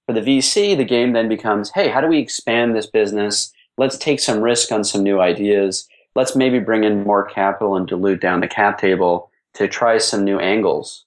For 0.07 0.13
the 0.13 0.21
VC, 0.21 0.77
the 0.77 0.85
game 0.85 1.13
then 1.13 1.29
becomes, 1.29 1.71
hey, 1.71 1.89
how 1.89 2.01
do 2.01 2.07
we 2.07 2.19
expand 2.19 2.77
this 2.77 2.87
business? 2.87 3.53
Let's 3.79 3.97
take 3.97 4.21
some 4.21 4.41
risk 4.41 4.71
on 4.71 4.85
some 4.85 5.03
new 5.03 5.21
ideas. 5.21 5.89
Let's 6.15 6.37
maybe 6.37 6.59
bring 6.59 6.85
in 6.85 7.05
more 7.05 7.25
capital 7.25 7.75
and 7.75 7.89
dilute 7.89 8.21
down 8.21 8.41
the 8.41 8.49
cap 8.49 8.79
table 8.79 9.31
to 9.55 9.67
try 9.67 9.99
some 9.99 10.25
new 10.25 10.39
angles. 10.39 11.07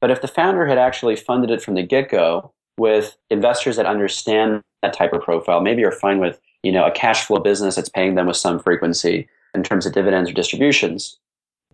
But 0.00 0.10
if 0.10 0.20
the 0.20 0.28
founder 0.28 0.66
had 0.66 0.78
actually 0.78 1.16
funded 1.16 1.50
it 1.50 1.62
from 1.62 1.74
the 1.74 1.82
get-go 1.82 2.52
with 2.78 3.16
investors 3.30 3.76
that 3.76 3.86
understand 3.86 4.62
that 4.82 4.92
type 4.92 5.12
of 5.12 5.22
profile, 5.22 5.60
maybe 5.60 5.80
you're 5.80 5.92
fine 5.92 6.18
with, 6.18 6.40
you 6.62 6.72
know, 6.72 6.84
a 6.84 6.90
cash 6.90 7.24
flow 7.24 7.38
business 7.38 7.76
that's 7.76 7.88
paying 7.88 8.14
them 8.14 8.26
with 8.26 8.36
some 8.36 8.58
frequency 8.58 9.28
in 9.54 9.62
terms 9.62 9.86
of 9.86 9.92
dividends 9.92 10.30
or 10.30 10.34
distributions, 10.34 11.18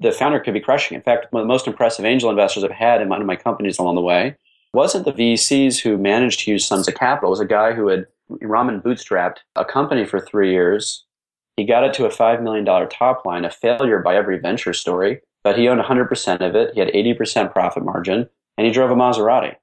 the 0.01 0.13
founder 0.13 0.41
could 0.41 0.55
be 0.55 0.61
crushing. 0.61 0.95
In 0.95 1.03
fact, 1.03 1.27
one 1.31 1.43
of 1.43 1.47
the 1.47 1.53
most 1.53 1.67
impressive 1.67 2.05
angel 2.05 2.31
investors 2.31 2.65
I've 2.65 2.71
had 2.71 3.03
in 3.03 3.09
one 3.09 3.21
of 3.21 3.27
my 3.27 3.37
companies 3.37 3.79
along 3.79 3.97
the 3.97 4.01
way 4.01 4.37
wasn't 4.73 5.05
the 5.05 5.13
VCs 5.13 5.81
who 5.81 5.99
managed 5.99 6.41
to 6.41 6.51
use 6.51 6.67
sums 6.67 6.89
of 6.89 6.95
capital. 6.95 7.29
It 7.29 7.33
was 7.33 7.41
a 7.41 7.45
guy 7.45 7.73
who 7.73 7.89
had 7.89 8.07
ramen 8.31 8.83
bootstrapped 8.83 9.39
a 9.57 9.65
company 9.65 10.05
for 10.05 10.19
three 10.19 10.51
years. 10.51 11.05
He 11.57 11.65
got 11.65 11.85
it 11.85 11.93
to 11.95 12.07
a 12.07 12.09
$5 12.09 12.43
million 12.43 12.65
top 12.89 13.27
line, 13.27 13.45
a 13.45 13.51
failure 13.51 13.99
by 13.99 14.17
every 14.17 14.39
venture 14.39 14.73
story, 14.73 15.21
but 15.45 15.59
he 15.59 15.69
owned 15.69 15.83
100% 15.83 16.41
of 16.41 16.55
it. 16.55 16.73
He 16.73 16.81
had 16.81 16.89
80% 16.89 17.53
profit 17.53 17.85
margin, 17.85 18.29
and 18.57 18.67
he 18.67 18.73
drove 18.73 18.91
a 18.91 18.95
Maserati. 18.95 19.57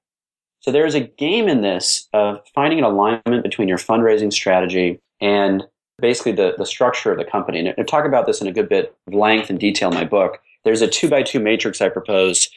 So 0.61 0.71
there 0.71 0.85
is 0.85 0.95
a 0.95 1.01
game 1.01 1.47
in 1.47 1.61
this 1.61 2.07
of 2.13 2.41
finding 2.53 2.79
an 2.79 2.85
alignment 2.85 3.43
between 3.43 3.67
your 3.67 3.77
fundraising 3.77 4.31
strategy 4.31 4.99
and 5.21 5.63
basically 6.01 6.31
the, 6.33 6.53
the 6.57 6.65
structure 6.65 7.11
of 7.11 7.17
the 7.17 7.25
company. 7.25 7.59
And 7.59 7.73
I 7.77 7.83
talk 7.83 8.05
about 8.05 8.25
this 8.25 8.41
in 8.41 8.47
a 8.47 8.51
good 8.51 8.69
bit 8.69 8.95
of 9.07 9.13
length 9.13 9.49
and 9.49 9.59
detail 9.59 9.89
in 9.89 9.95
my 9.95 10.05
book. 10.05 10.39
There's 10.63 10.81
a 10.81 10.87
two 10.87 11.09
by 11.09 11.23
two 11.23 11.39
matrix 11.39 11.81
I 11.81 11.89
propose. 11.89 12.49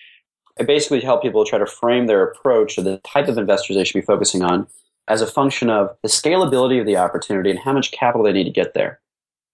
I 0.58 0.64
basically 0.64 1.00
help 1.00 1.22
people 1.22 1.44
try 1.44 1.58
to 1.58 1.66
frame 1.66 2.06
their 2.06 2.22
approach 2.22 2.74
to 2.74 2.82
the 2.82 2.98
type 2.98 3.28
of 3.28 3.38
investors 3.38 3.76
they 3.76 3.84
should 3.84 4.00
be 4.00 4.06
focusing 4.06 4.42
on 4.42 4.66
as 5.08 5.20
a 5.20 5.26
function 5.26 5.70
of 5.70 5.96
the 6.02 6.08
scalability 6.08 6.80
of 6.80 6.86
the 6.86 6.96
opportunity 6.96 7.50
and 7.50 7.58
how 7.58 7.72
much 7.72 7.92
capital 7.92 8.24
they 8.24 8.32
need 8.32 8.44
to 8.44 8.50
get 8.50 8.74
there. 8.74 9.00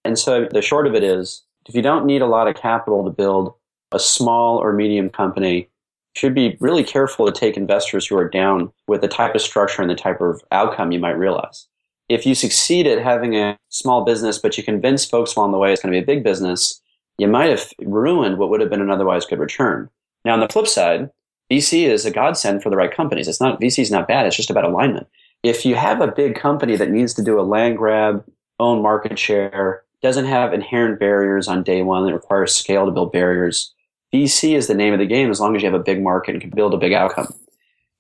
And 0.05 0.19
so 0.19 0.47
the 0.51 0.63
short 0.63 0.87
of 0.87 0.95
it 0.95 1.03
is 1.03 1.43
if 1.67 1.75
you 1.75 1.83
don't 1.83 2.07
need 2.07 2.23
a 2.23 2.27
lot 2.27 2.49
of 2.49 2.57
capital 2.57 3.05
to 3.05 3.11
build 3.11 3.55
a 3.93 3.99
small 3.99 4.59
or 4.59 4.73
medium 4.73 5.11
company, 5.11 5.69
should 6.15 6.35
be 6.35 6.57
really 6.61 6.85
careful 6.85 7.27
to 7.27 7.33
take 7.33 7.57
investors 7.57 8.07
who 8.07 8.17
are 8.17 8.29
down 8.29 8.73
with 8.87 9.01
the 9.01 9.09
type 9.09 9.35
of 9.35 9.41
structure 9.41 9.83
and 9.83 9.91
the 9.91 9.95
type 9.95 10.21
of 10.21 10.43
outcome 10.51 10.93
you 10.93 10.99
might 10.99 11.19
realize 11.19 11.69
if 12.09 12.25
you 12.25 12.35
succeed 12.35 12.87
at 12.87 13.03
having 13.03 13.37
a 13.37 13.59
small 13.69 14.05
business, 14.05 14.39
but 14.39 14.57
you 14.57 14.65
convince 14.65 15.05
folks 15.05 15.37
along 15.37 15.53
the 15.53 15.59
way 15.59 15.73
it's 15.73 15.83
going 15.83 15.93
to 15.93 15.99
be 15.99 16.03
a 16.03 16.15
big 16.15 16.25
business, 16.25 16.81
you 17.19 17.29
might 17.29 17.51
have 17.51 17.71
ruined 17.81 18.39
what 18.39 18.49
would 18.51 18.61
have 18.61 18.71
been 18.71 18.81
an 18.81 18.91
otherwise 18.91 19.27
good 19.27 19.39
return. 19.39 19.91
Now, 20.25 20.35
on 20.35 20.41
the 20.41 20.49
flip 20.49 20.67
side, 20.67 21.11
VC 21.51 21.85
is 21.85 22.05
a 22.05 22.11
godsend 22.11 22.63
for 22.63 22.71
the 22.71 22.77
right 22.77 22.95
companies. 22.95 23.29
It's 23.29 23.41
not 23.41 23.61
VC 23.61 23.81
is 23.81 23.91
not 23.91 24.09
bad. 24.09 24.27
It's 24.27 24.37
just 24.37 24.51
about 24.51 24.65
alignment. 24.65 25.07
If 25.43 25.65
you 25.65 25.75
have 25.77 26.01
a 26.01 26.13
big 26.13 26.35
company 26.35 26.77
that 26.77 26.91
needs 26.91 27.15
to 27.15 27.23
do 27.23 27.39
a 27.39 27.43
land 27.43 27.77
grab, 27.77 28.25
own 28.59 28.83
market 28.83 29.19
share, 29.19 29.83
doesn't 30.03 30.27
have 30.27 30.53
inherent 30.53 30.99
barriers 30.99 31.49
on 31.49 31.63
day 31.63 31.83
one 31.83 32.07
that 32.07 32.15
requires 32.15 32.55
scale 32.55 32.87
to 32.87 32.93
build 32.93 33.13
barriers, 33.13 33.73
VC 34.13 34.55
is 34.55 34.67
the 34.67 34.75
name 34.75 34.93
of 34.93 34.99
the 34.99 35.07
game 35.07 35.31
as 35.31 35.41
long 35.41 35.55
as 35.55 35.63
you 35.63 35.71
have 35.71 35.79
a 35.79 35.83
big 35.83 36.03
market 36.03 36.33
and 36.33 36.41
can 36.41 36.51
build 36.51 36.75
a 36.75 36.79
big 36.79 36.93
outcome. 36.93 37.33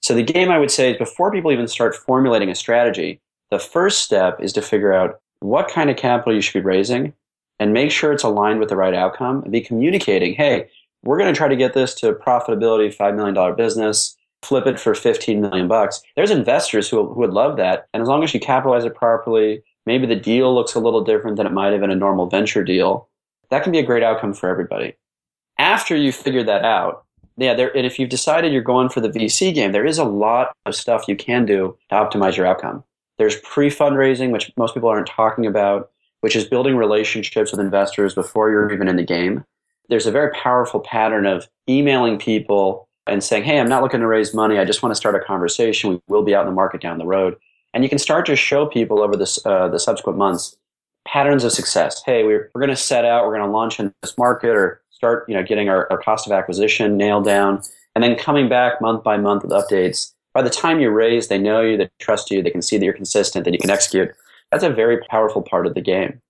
So 0.01 0.15
the 0.15 0.23
game 0.23 0.51
I 0.51 0.59
would 0.59 0.71
say 0.71 0.93
is 0.93 0.97
before 0.97 1.33
people 1.33 1.53
even 1.53 1.69
start 1.69 1.95
formulating 1.95 2.49
a 2.49 2.55
strategy, 2.55 3.21
the 3.51 3.59
first 3.59 4.03
step 4.03 4.41
is 4.41 4.53
to 4.55 4.63
figure 4.63 4.93
out 4.93 5.21
what 5.41 5.69
kind 5.69 5.91
of 5.91 5.97
capital 5.97 6.35
you 6.35 6.41
should 6.41 6.55
be 6.55 6.65
raising 6.65 7.13
and 7.59 7.73
make 7.73 7.91
sure 7.91 8.13
it's 8.13 8.23
aligned 8.23 8.61
with 8.61 8.69
the 8.69 8.77
right 8.77 8.95
outcome 8.95 9.43
and 9.43 9.53
be 9.53 9.61
communicating, 9.61 10.35
hey, 10.35 10.69
we're 11.03 11.19
going 11.19 11.33
to 11.33 11.37
try 11.37 11.49
to 11.49 11.57
get 11.57 11.75
this 11.75 11.95
to 11.97 12.13
profitability, 12.13 12.95
$5 12.95 13.17
million 13.17 13.57
business, 13.57 14.17
flip 14.43 14.67
it 14.67 14.79
for 14.79 14.95
15 14.95 15.41
million 15.41 15.69
bucks. 15.69 16.03
There's 16.17 16.31
investors 16.31 16.89
who, 16.89 17.13
who 17.13 17.21
would 17.21 17.33
love 17.33 17.57
that. 17.57 17.89
And 17.93 18.01
as 18.03 18.09
long 18.09 18.23
as 18.23 18.33
you 18.33 18.41
capitalize 18.41 18.85
it 18.85 18.95
properly, 18.95 19.63
maybe 19.87 20.07
the 20.07 20.17
deal 20.17 20.55
looks 20.55 20.75
a 20.75 20.81
little 20.81 21.03
different 21.03 21.37
than 21.37 21.47
it 21.47 21.53
might 21.53 21.73
have 21.73 21.83
in 21.83 21.91
a 21.91 21.97
normal 21.97 22.27
venture 22.27 22.65
deal. 22.65 23.09
That 23.51 23.63
can 23.63 23.73
be 23.73 23.79
a 23.79 23.85
great 23.87 24.03
outcome 24.03 24.35
for 24.35 24.49
everybody. 24.49 24.95
After 25.59 25.97
you 25.97 26.13
figure 26.13 26.45
that 26.45 26.65
out, 26.65 27.05
yeah, 27.37 27.55
there, 27.55 27.77
and 27.77 27.87
if 27.87 27.99
you've 27.99 28.09
decided 28.09 28.53
you're 28.53 28.63
going 28.63 28.89
for 28.89 29.01
the 29.01 29.09
VC 29.09 29.55
game, 29.55 29.73
there 29.73 29.87
is 29.87 29.99
a 29.99 30.05
lot 30.05 30.53
of 30.67 30.75
stuff 30.75 31.07
you 31.07 31.17
can 31.17 31.47
do 31.47 31.77
to 31.91 31.95
optimize 31.95 32.37
your 32.37 32.47
outcome. 32.47 32.83
There's 33.19 33.37
pre 33.37 33.69
fundraising, 33.69 34.31
which 34.31 34.53
most 34.57 34.75
people 34.75 34.89
aren't 34.89 35.07
talking 35.07 35.47
about, 35.47 35.91
which 36.21 36.37
is 36.37 36.45
building 36.45 36.77
relationships 36.77 37.51
with 37.53 37.61
investors 37.61 38.15
before 38.15 38.51
you're 38.51 38.73
even 38.73 38.89
in 38.89 38.97
the 38.97 39.05
game. 39.05 39.45
There's 39.89 40.07
a 40.07 40.13
very 40.13 40.33
powerful 40.33 40.81
pattern 40.81 41.27
of 41.27 41.49
emailing 41.69 42.19
people 42.19 42.89
and 43.07 43.23
saying, 43.25 43.45
Hey, 43.45 43.59
I'm 43.59 43.69
not 43.69 43.83
looking 43.83 44.01
to 44.01 44.07
raise 44.07 44.35
money. 44.35 44.59
I 44.59 44.65
just 44.65 44.83
want 44.83 44.93
to 44.93 44.97
start 44.97 45.15
a 45.15 45.21
conversation. 45.21 45.91
We 45.91 46.01
will 46.09 46.23
be 46.23 46.35
out 46.35 46.43
in 46.43 46.49
the 46.49 46.55
market 46.55 46.81
down 46.81 46.99
the 46.99 47.07
road. 47.07 47.37
And 47.73 47.83
you 47.83 47.89
can 47.89 47.99
start 47.99 48.27
to 48.27 48.37
show 48.37 48.67
people 48.67 49.01
over 49.01 49.17
this, 49.17 49.45
uh, 49.47 49.69
the 49.69 49.79
subsequent 49.79 50.19
months 50.19 50.57
patterns 51.07 51.45
of 51.45 51.53
success. 51.53 52.03
Hey, 52.05 52.23
we're, 52.23 52.51
we're 52.55 52.61
going 52.61 52.71
to 52.71 52.77
set 52.77 53.05
out, 53.05 53.25
we're 53.25 53.37
going 53.37 53.49
to 53.49 53.53
launch 53.53 53.81
in 53.81 53.95
this 54.03 54.17
market 54.19 54.51
or 54.51 54.83
start, 54.99 55.25
you 55.29 55.35
know, 55.35 55.45
getting 55.45 55.69
our, 55.69 55.87
our 55.91 55.99
cost 55.99 56.27
of 56.27 56.33
acquisition 56.33 56.97
nailed 56.97 57.25
down 57.25 57.63
and 57.95 58.03
then 58.03 58.17
coming 58.17 58.49
back 58.49 58.81
month 58.81 59.05
by 59.05 59.17
month 59.17 59.45
with 59.45 59.53
updates 59.53 60.13
by 60.35 60.43
the 60.43 60.51
time 60.51 60.81
you 60.81 60.91
raise, 60.91 61.29
they 61.29 61.39
know 61.39 61.61
you, 61.61 61.77
they 61.77 61.91
trust 61.99 62.31
you, 62.31 62.43
they 62.43 62.51
can 62.51 62.63
see 62.63 62.79
that 62.79 62.85
you're 62.85 62.95
consistent, 62.95 63.45
that 63.45 63.53
you 63.53 63.59
can 63.59 63.71
execute. 63.71 64.11
That's 64.51 64.65
a 64.65 64.71
very 64.71 65.01
powerful 65.11 65.43
part 65.43 65.67
of 65.67 65.75
the 65.75 65.81
game. 65.81 66.21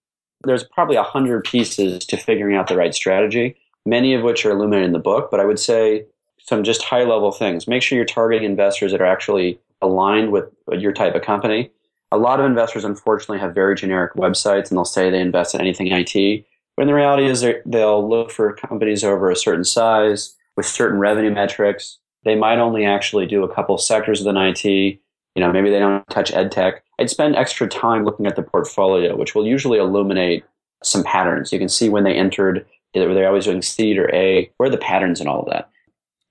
There's 0.45 0.65
probably 0.65 0.97
a 0.97 1.03
hundred 1.03 1.45
pieces 1.45 2.05
to 2.07 2.17
figuring 2.17 2.57
out 2.57 2.69
the 2.69 2.77
right 2.77 2.95
strategy, 2.95 3.57
many 3.85 4.15
of 4.15 4.23
which 4.23 4.45
are 4.47 4.51
illuminated 4.51 4.87
in 4.87 4.93
the 4.93 4.99
book, 4.99 5.31
but 5.31 5.41
I 5.41 5.45
would 5.45 5.59
say 5.59 6.07
some 6.39 6.63
just 6.63 6.83
high 6.83 7.05
level 7.05 7.33
things. 7.33 7.67
Make 7.67 7.83
sure 7.83 7.97
you're 7.97 8.07
targeting 8.07 8.49
investors 8.49 8.93
that 8.93 9.01
are 9.01 9.07
actually 9.07 9.59
aligned 9.83 10.33
with 10.33 10.47
your 10.73 10.93
type 10.93 11.15
of 11.15 11.23
company. 11.23 11.71
A 12.11 12.17
lot 12.17 12.41
of 12.41 12.47
investors, 12.47 12.85
unfortunately, 12.85 13.39
have 13.41 13.55
very 13.55 13.75
generic 13.75 14.15
websites 14.15 14.71
and 14.71 14.79
they'll 14.79 14.85
say 14.85 15.11
they 15.11 15.21
invest 15.21 15.55
in 15.55 15.61
anything 15.61 15.89
IT. 15.89 16.47
When 16.79 16.87
the 16.87 16.95
reality 16.95 17.27
is 17.27 17.45
they'll 17.67 18.09
look 18.09 18.31
for 18.31 18.55
companies 18.55 19.03
over 19.03 19.31
a 19.31 19.37
certain 19.37 19.65
size 19.65 20.37
with 20.57 20.65
certain 20.65 20.99
revenue 20.99 21.33
metrics 21.33 21.99
they 22.25 22.35
might 22.35 22.59
only 22.59 22.85
actually 22.85 23.27
do 23.27 23.43
a 23.43 23.53
couple 23.53 23.79
sectors 23.79 24.21
within 24.21 24.37
IT. 24.37 24.65
You 24.65 25.01
know, 25.37 25.53
maybe 25.53 25.71
they 25.71 25.79
don't 25.79 26.07
touch 26.11 26.33
ed 26.33 26.53
tech. 26.53 26.83
I'd 26.99 27.11
spend 27.11 27.37
extra 27.37 27.69
time 27.69 28.05
looking 28.05 28.27
at 28.27 28.37
the 28.37 28.43
portfolio, 28.43 29.17
which 29.17 29.35
will 29.35 29.47
usually 29.47 29.79
illuminate 29.79 30.45
some 30.83 31.05
patterns. 31.05 31.53
You 31.53 31.59
can 31.59 31.69
see 31.69 31.89
when 31.89 32.05
they 32.05 32.15
entered, 32.15 32.67
were 32.95 33.15
they 33.15 33.25
always 33.25 33.45
doing 33.45 33.63
seed 33.63 33.99
or 33.99 34.13
A? 34.15 34.51
Where 34.57 34.69
are 34.69 34.71
the 34.71 34.79
patterns 34.79 35.21
and 35.21 35.29
all 35.29 35.41
of 35.41 35.49
that? 35.51 35.71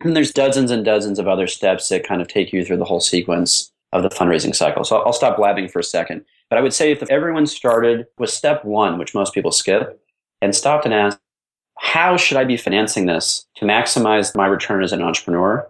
And 0.02 0.16
there's 0.16 0.32
dozens 0.32 0.72
and 0.72 0.86
dozens 0.86 1.20
of 1.20 1.28
other 1.28 1.48
steps 1.48 1.90
that 1.90 2.08
kind 2.08 2.22
of 2.22 2.28
take 2.28 2.54
you 2.54 2.64
through 2.64 2.78
the 2.78 2.86
whole 2.86 3.02
sequence 3.02 3.72
of 3.94 4.04
the 4.04 4.10
fundraising 4.10 4.54
cycle. 4.54 4.84
So 4.84 5.02
I'll 5.02 5.14
stop 5.14 5.38
blabbing 5.38 5.70
for 5.70 5.80
a 5.80 5.84
second. 5.84 6.24
But 6.50 6.60
I 6.60 6.62
would 6.62 6.74
say 6.74 6.92
if 6.92 7.02
everyone 7.10 7.48
started 7.48 8.06
with 8.18 8.30
step 8.30 8.64
one, 8.64 8.98
which 8.98 9.16
most 9.16 9.34
people 9.34 9.52
skip, 9.52 10.00
and 10.42 10.56
stopped 10.56 10.86
and 10.86 10.94
asked, 10.94 11.20
how 11.78 12.18
should 12.18 12.38
I 12.38 12.44
be 12.44 12.58
financing 12.58 13.06
this 13.06 13.46
to 13.56 13.66
maximize 13.66 14.36
my 14.36 14.48
return 14.48 14.84
as 14.84 14.94
an 14.94 15.02
entrepreneur? 15.02 15.68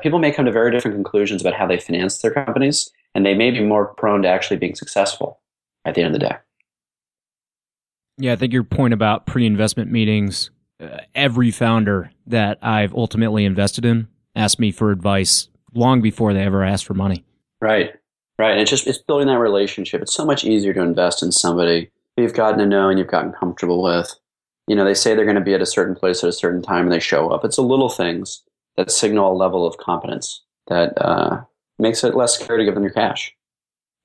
people 0.00 0.18
may 0.18 0.32
come 0.32 0.44
to 0.46 0.52
very 0.52 0.70
different 0.70 0.96
conclusions 0.96 1.40
about 1.40 1.54
how 1.54 1.66
they 1.66 1.78
finance 1.78 2.18
their 2.18 2.30
companies, 2.30 2.90
and 3.14 3.26
they 3.26 3.34
may 3.34 3.50
be 3.50 3.60
more 3.60 3.86
prone 3.86 4.22
to 4.22 4.28
actually 4.28 4.56
being 4.56 4.74
successful 4.74 5.40
at 5.84 5.94
the 5.94 6.02
end 6.02 6.14
of 6.14 6.20
the 6.20 6.26
day. 6.28 6.36
Yeah, 8.18 8.32
I 8.32 8.36
think 8.36 8.52
your 8.52 8.64
point 8.64 8.94
about 8.94 9.26
pre 9.26 9.46
investment 9.46 9.90
meetings, 9.90 10.50
uh, 10.80 10.98
every 11.14 11.50
founder 11.50 12.10
that 12.26 12.58
I've 12.62 12.94
ultimately 12.94 13.44
invested 13.44 13.84
in 13.84 14.08
asked 14.34 14.58
me 14.58 14.72
for 14.72 14.90
advice 14.90 15.48
long 15.74 16.00
before 16.00 16.32
they 16.32 16.42
ever 16.42 16.64
asked 16.64 16.84
for 16.84 16.94
money. 16.94 17.24
Right, 17.60 17.92
right. 18.38 18.52
And 18.52 18.60
it's 18.60 18.70
just 18.70 18.86
it's 18.86 18.98
building 18.98 19.28
that 19.28 19.38
relationship. 19.38 20.02
It's 20.02 20.14
so 20.14 20.24
much 20.24 20.44
easier 20.44 20.74
to 20.74 20.80
invest 20.80 21.22
in 21.22 21.30
somebody 21.30 21.90
you've 22.22 22.34
gotten 22.34 22.58
to 22.58 22.66
know 22.66 22.88
and 22.88 22.98
you've 22.98 23.08
gotten 23.08 23.32
comfortable 23.32 23.82
with. 23.82 24.14
You 24.66 24.76
know, 24.76 24.84
they 24.84 24.94
say 24.94 25.14
they're 25.14 25.24
going 25.24 25.36
to 25.36 25.42
be 25.42 25.54
at 25.54 25.62
a 25.62 25.66
certain 25.66 25.94
place 25.94 26.22
at 26.22 26.28
a 26.28 26.32
certain 26.32 26.62
time 26.62 26.84
and 26.84 26.92
they 26.92 27.00
show 27.00 27.30
up. 27.30 27.44
It's 27.44 27.56
the 27.56 27.62
little 27.62 27.88
things 27.88 28.42
that 28.76 28.90
signal 28.90 29.32
a 29.32 29.34
level 29.34 29.66
of 29.66 29.78
competence 29.78 30.44
that 30.68 30.92
uh, 31.02 31.42
makes 31.78 32.04
it 32.04 32.14
less 32.14 32.38
scary 32.38 32.58
to 32.60 32.64
give 32.64 32.74
them 32.74 32.84
your 32.84 32.92
cash. 32.92 33.34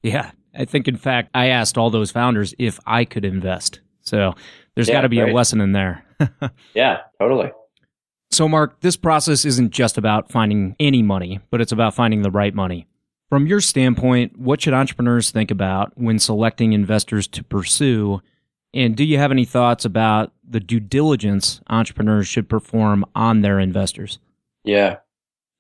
Yeah. 0.01 0.31
I 0.55 0.65
think, 0.65 0.87
in 0.87 0.97
fact, 0.97 1.29
I 1.33 1.47
asked 1.47 1.77
all 1.77 1.89
those 1.89 2.11
founders 2.11 2.53
if 2.59 2.79
I 2.85 3.05
could 3.05 3.25
invest. 3.25 3.81
So 4.01 4.35
there's 4.75 4.87
yeah, 4.87 4.95
got 4.95 5.01
to 5.01 5.09
be 5.09 5.19
right. 5.19 5.31
a 5.31 5.33
lesson 5.33 5.61
in 5.61 5.71
there. 5.71 6.03
yeah, 6.73 6.99
totally. 7.19 7.51
So, 8.31 8.47
Mark, 8.47 8.81
this 8.81 8.97
process 8.97 9.45
isn't 9.45 9.71
just 9.71 9.97
about 9.97 10.31
finding 10.31 10.75
any 10.79 11.03
money, 11.03 11.39
but 11.51 11.61
it's 11.61 11.71
about 11.71 11.93
finding 11.93 12.21
the 12.21 12.31
right 12.31 12.53
money. 12.53 12.87
From 13.33 13.47
your 13.47 13.61
standpoint, 13.61 14.37
what 14.37 14.61
should 14.61 14.75
entrepreneurs 14.75 15.31
think 15.31 15.49
about 15.49 15.91
when 15.97 16.19
selecting 16.19 16.73
investors 16.73 17.27
to 17.29 17.43
pursue? 17.43 18.21
And 18.75 18.95
do 18.95 19.03
you 19.03 19.17
have 19.17 19.31
any 19.31 19.43
thoughts 19.43 19.85
about 19.85 20.31
the 20.47 20.59
due 20.59 20.79
diligence 20.79 21.59
entrepreneurs 21.67 22.27
should 22.27 22.47
perform 22.47 23.03
on 23.15 23.41
their 23.41 23.59
investors? 23.59 24.19
Yeah, 24.63 24.97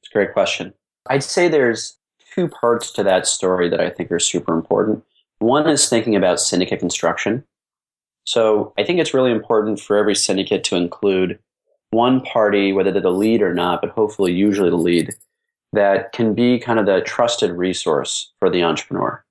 it's 0.03 0.11
a 0.11 0.13
great 0.13 0.33
question. 0.33 0.75
I'd 1.09 1.23
say 1.23 1.47
there's 1.47 1.97
two 2.35 2.47
parts 2.47 2.91
to 2.91 3.01
that 3.05 3.25
story 3.25 3.69
that 3.69 3.81
I 3.81 3.89
think 3.89 4.11
are 4.11 4.19
super 4.19 4.53
important. 4.53 5.03
One 5.39 5.67
is 5.67 5.89
thinking 5.89 6.15
about 6.15 6.39
syndicate 6.39 6.79
construction. 6.79 7.43
So 8.23 8.71
I 8.77 8.83
think 8.83 8.99
it's 8.99 9.15
really 9.15 9.31
important 9.31 9.79
for 9.79 9.97
every 9.97 10.13
syndicate 10.13 10.63
to 10.65 10.75
include 10.75 11.39
one 11.89 12.21
party, 12.21 12.71
whether 12.71 12.91
they're 12.91 13.01
the 13.01 13.09
lead 13.09 13.41
or 13.41 13.55
not, 13.55 13.81
but 13.81 13.89
hopefully 13.89 14.31
usually 14.31 14.69
the 14.69 14.75
lead, 14.75 15.15
that 15.73 16.13
can 16.13 16.33
be 16.33 16.59
kind 16.59 16.79
of 16.79 16.85
the 16.85 17.01
trusted 17.01 17.51
resource 17.51 18.31
for 18.39 18.49
the 18.49 18.63
entrepreneur. 18.63 19.23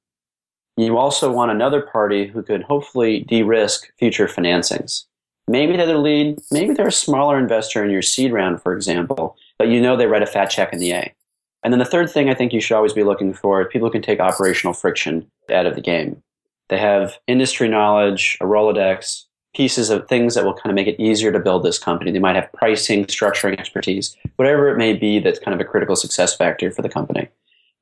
You 0.77 0.99
also 0.99 1.31
want 1.31 1.51
another 1.51 1.81
party 1.81 2.27
who 2.27 2.43
could 2.43 2.63
hopefully 2.63 3.21
de 3.21 3.43
risk 3.43 3.93
future 3.99 4.27
financings. 4.27 5.05
Maybe 5.49 5.77
they're 5.77 5.87
the 5.87 5.99
lead, 5.99 6.41
maybe 6.51 6.73
they're 6.73 6.89
a 6.89 6.93
smaller 6.93 7.39
investor 7.39 7.85
in 7.85 7.91
your 7.91 8.03
seed 8.03 8.33
round, 8.33 8.63
for 8.63 8.75
example, 8.75 9.37
but 9.59 9.69
you 9.69 9.81
know 9.81 9.97
they 9.97 10.07
write 10.07 10.23
a 10.23 10.27
fat 10.27 10.47
check 10.47 10.73
in 10.73 10.79
the 10.79 10.93
A. 10.93 11.15
And 11.63 11.73
then 11.73 11.79
the 11.79 11.85
third 11.85 12.11
thing 12.11 12.29
I 12.29 12.35
think 12.35 12.53
you 12.53 12.61
should 12.61 12.77
always 12.77 12.93
be 12.93 13.05
looking 13.05 13.35
for 13.35 13.61
is 13.63 13.69
people 13.71 13.89
who 13.89 13.93
can 13.93 14.03
take 14.03 14.21
operational 14.21 14.75
friction 14.75 15.31
out 15.51 15.67
of 15.67 15.75
the 15.75 15.81
game. 15.81 16.23
They 16.69 16.79
have 16.79 17.19
industry 17.27 17.69
knowledge, 17.69 18.39
a 18.41 18.45
Rolodex, 18.45 19.25
pieces 19.55 19.91
of 19.91 20.09
things 20.09 20.35
that 20.35 20.45
will 20.45 20.55
kind 20.55 20.71
of 20.71 20.75
make 20.75 20.87
it 20.87 21.01
easier 21.01 21.31
to 21.31 21.39
build 21.39 21.63
this 21.63 21.79
company. 21.79 22.11
They 22.11 22.19
might 22.19 22.37
have 22.37 22.53
pricing, 22.53 23.05
structuring 23.05 23.59
expertise, 23.59 24.17
whatever 24.37 24.69
it 24.69 24.79
may 24.79 24.95
be 24.95 25.19
that's 25.19 25.39
kind 25.39 25.55
of 25.55 25.61
a 25.61 25.69
critical 25.69 25.97
success 25.97 26.35
factor 26.35 26.71
for 26.71 26.83
the 26.83 26.89
company. 26.89 27.29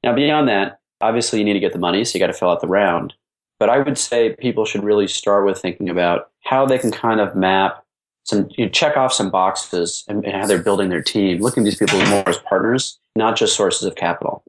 Now, 0.02 0.14
beyond 0.14 0.48
that, 0.48 0.80
obviously 1.00 1.38
you 1.38 1.44
need 1.44 1.54
to 1.54 1.60
get 1.60 1.72
the 1.72 1.78
money, 1.78 2.04
so 2.04 2.16
you 2.16 2.20
got 2.20 2.26
to 2.26 2.32
fill 2.32 2.50
out 2.50 2.60
the 2.60 2.66
round. 2.66 3.14
But 3.58 3.68
I 3.68 3.78
would 3.78 3.98
say 3.98 4.34
people 4.36 4.64
should 4.64 4.82
really 4.82 5.06
start 5.06 5.44
with 5.44 5.58
thinking 5.58 5.88
about 5.88 6.30
how 6.42 6.66
they 6.66 6.78
can 6.78 6.90
kind 6.90 7.20
of 7.20 7.36
map 7.36 7.84
some, 8.24 8.48
you 8.56 8.66
know, 8.66 8.70
check 8.70 8.96
off 8.96 9.12
some 9.12 9.30
boxes 9.30 10.04
and, 10.08 10.24
and 10.24 10.34
how 10.34 10.46
they're 10.46 10.62
building 10.62 10.88
their 10.88 11.02
team, 11.02 11.40
looking 11.40 11.62
at 11.62 11.64
these 11.64 11.76
people 11.76 12.04
more 12.06 12.28
as 12.28 12.38
partners, 12.38 12.98
not 13.16 13.36
just 13.36 13.56
sources 13.56 13.82
of 13.82 13.96
capital. 13.96 14.42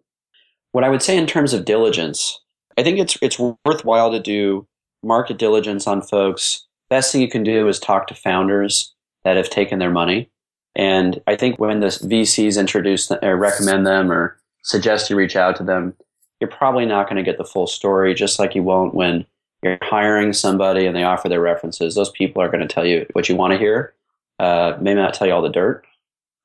What 0.71 0.83
I 0.83 0.89
would 0.89 1.01
say 1.01 1.17
in 1.17 1.27
terms 1.27 1.53
of 1.53 1.65
diligence, 1.65 2.39
I 2.77 2.83
think 2.83 2.99
it's 2.99 3.17
it's 3.21 3.39
worthwhile 3.65 4.11
to 4.11 4.19
do 4.19 4.67
market 5.03 5.37
diligence 5.37 5.87
on 5.87 6.01
folks 6.01 6.65
best 6.91 7.11
thing 7.11 7.21
you 7.21 7.29
can 7.29 7.43
do 7.43 7.69
is 7.69 7.79
talk 7.79 8.05
to 8.07 8.13
founders 8.13 8.93
that 9.23 9.37
have 9.37 9.49
taken 9.49 9.79
their 9.79 9.89
money. 9.89 10.29
And 10.75 11.21
I 11.25 11.37
think 11.37 11.57
when 11.57 11.79
the 11.79 11.87
VCs 11.87 12.59
introduce 12.59 13.09
or 13.09 13.37
recommend 13.37 13.87
them 13.87 14.11
or 14.11 14.37
suggest 14.63 15.09
you 15.09 15.15
reach 15.15 15.37
out 15.37 15.55
to 15.55 15.63
them, 15.63 15.95
you're 16.39 16.49
probably 16.49 16.85
not 16.85 17.07
going 17.07 17.15
to 17.15 17.23
get 17.23 17.37
the 17.37 17.45
full 17.45 17.65
story, 17.65 18.13
just 18.13 18.39
like 18.39 18.55
you 18.55 18.63
won't 18.63 18.93
when 18.93 19.25
you're 19.63 19.77
hiring 19.81 20.33
somebody 20.33 20.85
and 20.85 20.95
they 20.95 21.03
offer 21.03 21.29
their 21.29 21.39
references. 21.39 21.95
Those 21.95 22.09
people 22.11 22.41
are 22.41 22.49
going 22.49 22.67
to 22.67 22.73
tell 22.73 22.85
you 22.85 23.05
what 23.13 23.29
you 23.29 23.35
want 23.35 23.53
to 23.53 23.59
hear, 23.59 23.93
uh, 24.39 24.77
maybe 24.81 24.99
not 24.99 25.13
tell 25.13 25.27
you 25.27 25.33
all 25.33 25.41
the 25.41 25.49
dirt. 25.49 25.85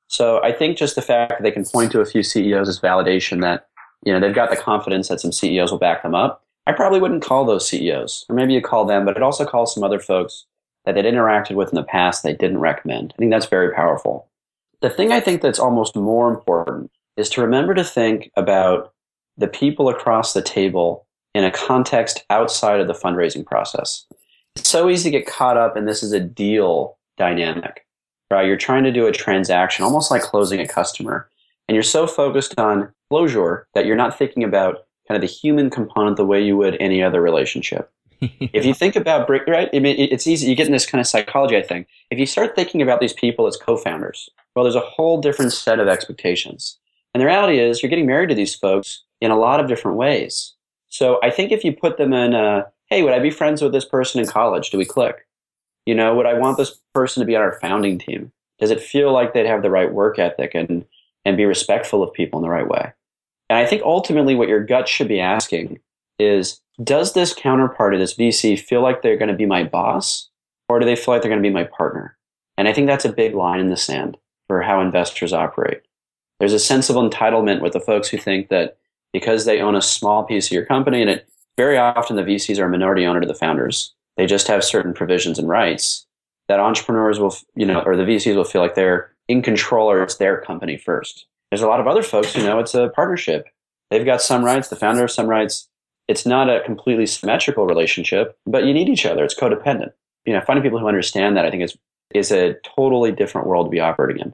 So 0.07 0.41
I 0.43 0.53
think 0.53 0.77
just 0.77 0.95
the 0.95 1.01
fact 1.01 1.31
that 1.31 1.43
they 1.43 1.51
can 1.51 1.65
point 1.65 1.91
to 1.91 1.99
a 1.99 2.05
few 2.05 2.23
CEOs 2.23 2.69
is 2.69 2.79
validation 2.79 3.41
that 3.41 3.67
you 4.03 4.13
know 4.13 4.19
they've 4.21 4.33
got 4.33 4.49
the 4.49 4.55
confidence 4.55 5.09
that 5.09 5.19
some 5.19 5.33
CEOs 5.33 5.71
will 5.71 5.77
back 5.77 6.03
them 6.03 6.15
up. 6.15 6.43
I 6.67 6.73
probably 6.73 6.99
wouldn't 6.99 7.23
call 7.23 7.45
those 7.45 7.65
CEOs, 7.65 8.25
or 8.27 8.35
maybe 8.35 8.53
you 8.53 8.61
call 8.61 8.83
them, 8.83 9.05
but 9.05 9.15
I'd 9.15 9.23
also 9.23 9.45
call 9.45 9.65
some 9.65 9.85
other 9.85 9.99
folks 9.99 10.45
that 10.83 10.95
they'd 10.95 11.05
interacted 11.05 11.55
with 11.55 11.69
in 11.69 11.75
the 11.75 11.83
past 11.83 12.23
they 12.23 12.33
didn't 12.33 12.59
recommend. 12.59 13.13
I 13.15 13.17
think 13.17 13.31
that's 13.31 13.45
very 13.45 13.73
powerful. 13.73 14.27
The 14.81 14.89
thing 14.89 15.13
I 15.13 15.21
think 15.21 15.41
that's 15.41 15.59
almost 15.59 15.95
more 15.95 16.29
important 16.29 16.91
is 17.15 17.29
to 17.29 17.41
remember 17.41 17.73
to 17.73 17.85
think 17.85 18.31
about 18.35 18.93
the 19.37 19.47
people 19.47 19.87
across 19.87 20.33
the 20.33 20.41
table 20.41 21.07
in 21.33 21.45
a 21.45 21.51
context 21.51 22.25
outside 22.29 22.81
of 22.81 22.87
the 22.87 22.93
fundraising 22.93 23.45
process. 23.45 24.05
It's 24.57 24.69
so 24.69 24.89
easy 24.89 25.09
to 25.09 25.17
get 25.17 25.27
caught 25.27 25.55
up 25.55 25.77
in 25.77 25.85
this 25.85 26.03
is 26.03 26.11
a 26.11 26.19
deal 26.19 26.97
dynamic, 27.17 27.85
right? 28.29 28.45
You're 28.45 28.57
trying 28.57 28.83
to 28.83 28.91
do 28.91 29.07
a 29.07 29.11
transaction, 29.13 29.85
almost 29.85 30.11
like 30.11 30.21
closing 30.21 30.59
a 30.59 30.67
customer. 30.67 31.29
And 31.69 31.75
you're 31.75 31.83
so 31.83 32.07
focused 32.07 32.59
on 32.59 32.91
closure 33.09 33.67
that 33.73 33.85
you're 33.85 33.95
not 33.95 34.17
thinking 34.17 34.43
about 34.43 34.86
kind 35.07 35.15
of 35.15 35.27
the 35.27 35.33
human 35.33 35.69
component 35.69 36.17
the 36.17 36.25
way 36.25 36.41
you 36.41 36.57
would 36.57 36.77
any 36.79 37.01
other 37.01 37.21
relationship. 37.21 37.91
if 38.21 38.65
you 38.65 38.73
think 38.73 38.95
about 38.95 39.29
right, 39.29 39.69
I 39.73 39.79
mean, 39.79 39.95
it's 39.97 40.25
easy. 40.25 40.47
You 40.47 40.55
get 40.55 40.65
in 40.65 40.73
this 40.73 40.85
kind 40.85 40.99
of 40.99 41.07
psychology. 41.07 41.55
I 41.55 41.61
think 41.61 41.87
if 42.09 42.17
you 42.17 42.25
start 42.25 42.55
thinking 42.55 42.81
about 42.81 42.99
these 42.99 43.13
people 43.13 43.45
as 43.45 43.57
co-founders, 43.57 44.29
well, 44.55 44.63
there's 44.63 44.75
a 44.75 44.79
whole 44.79 45.21
different 45.21 45.53
set 45.53 45.79
of 45.79 45.87
expectations. 45.87 46.79
And 47.13 47.21
the 47.21 47.25
reality 47.25 47.59
is, 47.59 47.81
you're 47.81 47.89
getting 47.89 48.07
married 48.07 48.29
to 48.29 48.35
these 48.35 48.55
folks 48.55 49.03
in 49.21 49.31
a 49.31 49.37
lot 49.37 49.59
of 49.59 49.67
different 49.67 49.97
ways. 49.97 50.53
So 50.89 51.19
I 51.21 51.29
think 51.29 51.51
if 51.51 51.63
you 51.63 51.73
put 51.73 51.97
them 51.97 52.13
in, 52.13 52.33
a, 52.33 52.65
hey, 52.89 53.03
would 53.03 53.13
I 53.13 53.19
be 53.19 53.29
friends 53.29 53.61
with 53.61 53.71
this 53.71 53.85
person 53.85 54.19
in 54.19 54.27
college? 54.27 54.69
Do 54.71 54.77
we 54.77 54.85
click? 54.85 55.27
You 55.85 55.95
know, 55.95 56.15
would 56.15 56.25
I 56.25 56.33
want 56.33 56.57
this 56.57 56.79
person 56.93 57.21
to 57.21 57.27
be 57.27 57.35
on 57.35 57.41
our 57.41 57.59
founding 57.59 57.99
team? 57.99 58.31
Does 58.59 58.71
it 58.71 58.81
feel 58.81 59.13
like 59.13 59.33
they'd 59.33 59.45
have 59.45 59.61
the 59.61 59.69
right 59.69 59.93
work 59.93 60.19
ethic 60.19 60.51
and 60.55 60.85
and 61.23 61.37
be 61.37 61.45
respectful 61.45 62.01
of 62.01 62.13
people 62.13 62.39
in 62.39 62.43
the 62.43 62.49
right 62.49 62.67
way? 62.67 62.93
And 63.49 63.57
I 63.57 63.65
think 63.65 63.81
ultimately 63.83 64.35
what 64.35 64.49
your 64.49 64.63
gut 64.63 64.87
should 64.87 65.07
be 65.07 65.19
asking 65.19 65.79
is 66.19 66.61
does 66.83 67.13
this 67.13 67.33
counterpart 67.33 67.93
of 67.93 67.99
this 67.99 68.15
VC, 68.15 68.59
feel 68.59 68.81
like 68.81 69.01
they're 69.01 69.17
going 69.17 69.29
to 69.31 69.35
be 69.35 69.45
my 69.45 69.63
boss 69.63 70.29
or 70.69 70.79
do 70.79 70.85
they 70.85 70.95
feel 70.95 71.13
like 71.13 71.21
they're 71.21 71.31
going 71.31 71.41
to 71.41 71.49
be 71.49 71.53
my 71.53 71.63
partner? 71.63 72.17
And 72.57 72.67
I 72.67 72.73
think 72.73 72.87
that's 72.87 73.05
a 73.05 73.11
big 73.11 73.33
line 73.33 73.59
in 73.59 73.69
the 73.69 73.77
sand 73.77 74.17
for 74.47 74.61
how 74.61 74.81
investors 74.81 75.33
operate. 75.33 75.81
There's 76.39 76.53
a 76.53 76.59
sense 76.59 76.89
of 76.89 76.95
entitlement 76.95 77.61
with 77.61 77.73
the 77.73 77.79
folks 77.79 78.09
who 78.09 78.17
think 78.17 78.49
that 78.49 78.77
because 79.13 79.45
they 79.45 79.61
own 79.61 79.75
a 79.75 79.81
small 79.81 80.23
piece 80.23 80.47
of 80.47 80.51
your 80.51 80.65
company, 80.65 81.01
and 81.01 81.09
it 81.09 81.27
very 81.55 81.77
often 81.77 82.15
the 82.15 82.23
VCs 82.23 82.59
are 82.59 82.65
a 82.65 82.69
minority 82.69 83.05
owner 83.05 83.21
to 83.21 83.27
the 83.27 83.33
founders, 83.33 83.93
they 84.15 84.25
just 84.25 84.47
have 84.47 84.63
certain 84.63 84.93
provisions 84.93 85.39
and 85.39 85.47
rights 85.47 86.05
that 86.47 86.59
entrepreneurs 86.59 87.19
will, 87.19 87.35
you 87.55 87.65
know, 87.65 87.81
or 87.81 87.95
the 87.95 88.03
VCs 88.03 88.35
will 88.35 88.43
feel 88.43 88.61
like 88.61 88.75
they're 88.75 89.11
in 89.27 89.41
control 89.41 89.89
or 89.89 90.03
it's 90.03 90.15
their 90.15 90.41
company 90.41 90.77
first. 90.77 91.25
There's 91.49 91.61
a 91.61 91.67
lot 91.67 91.79
of 91.79 91.87
other 91.87 92.03
folks 92.03 92.33
who 92.33 92.43
know 92.43 92.59
it's 92.59 92.75
a 92.75 92.89
partnership. 92.89 93.47
They've 93.89 94.05
got 94.05 94.21
some 94.21 94.43
rights, 94.43 94.67
the 94.67 94.75
founder 94.75 95.05
of 95.05 95.11
some 95.11 95.27
rights. 95.27 95.69
It's 96.07 96.25
not 96.25 96.49
a 96.49 96.61
completely 96.65 97.05
symmetrical 97.05 97.65
relationship, 97.65 98.37
but 98.45 98.65
you 98.65 98.73
need 98.73 98.89
each 98.89 99.05
other. 99.05 99.23
It's 99.23 99.35
codependent. 99.35 99.91
You 100.25 100.33
know, 100.33 100.41
finding 100.41 100.63
people 100.63 100.79
who 100.79 100.87
understand 100.87 101.37
that 101.37 101.45
I 101.45 101.51
think 101.51 101.63
is 101.63 101.77
is 102.13 102.31
a 102.31 102.55
totally 102.75 103.11
different 103.11 103.47
world 103.47 103.67
to 103.67 103.69
be 103.69 103.79
operating 103.79 104.21
in. 104.21 104.33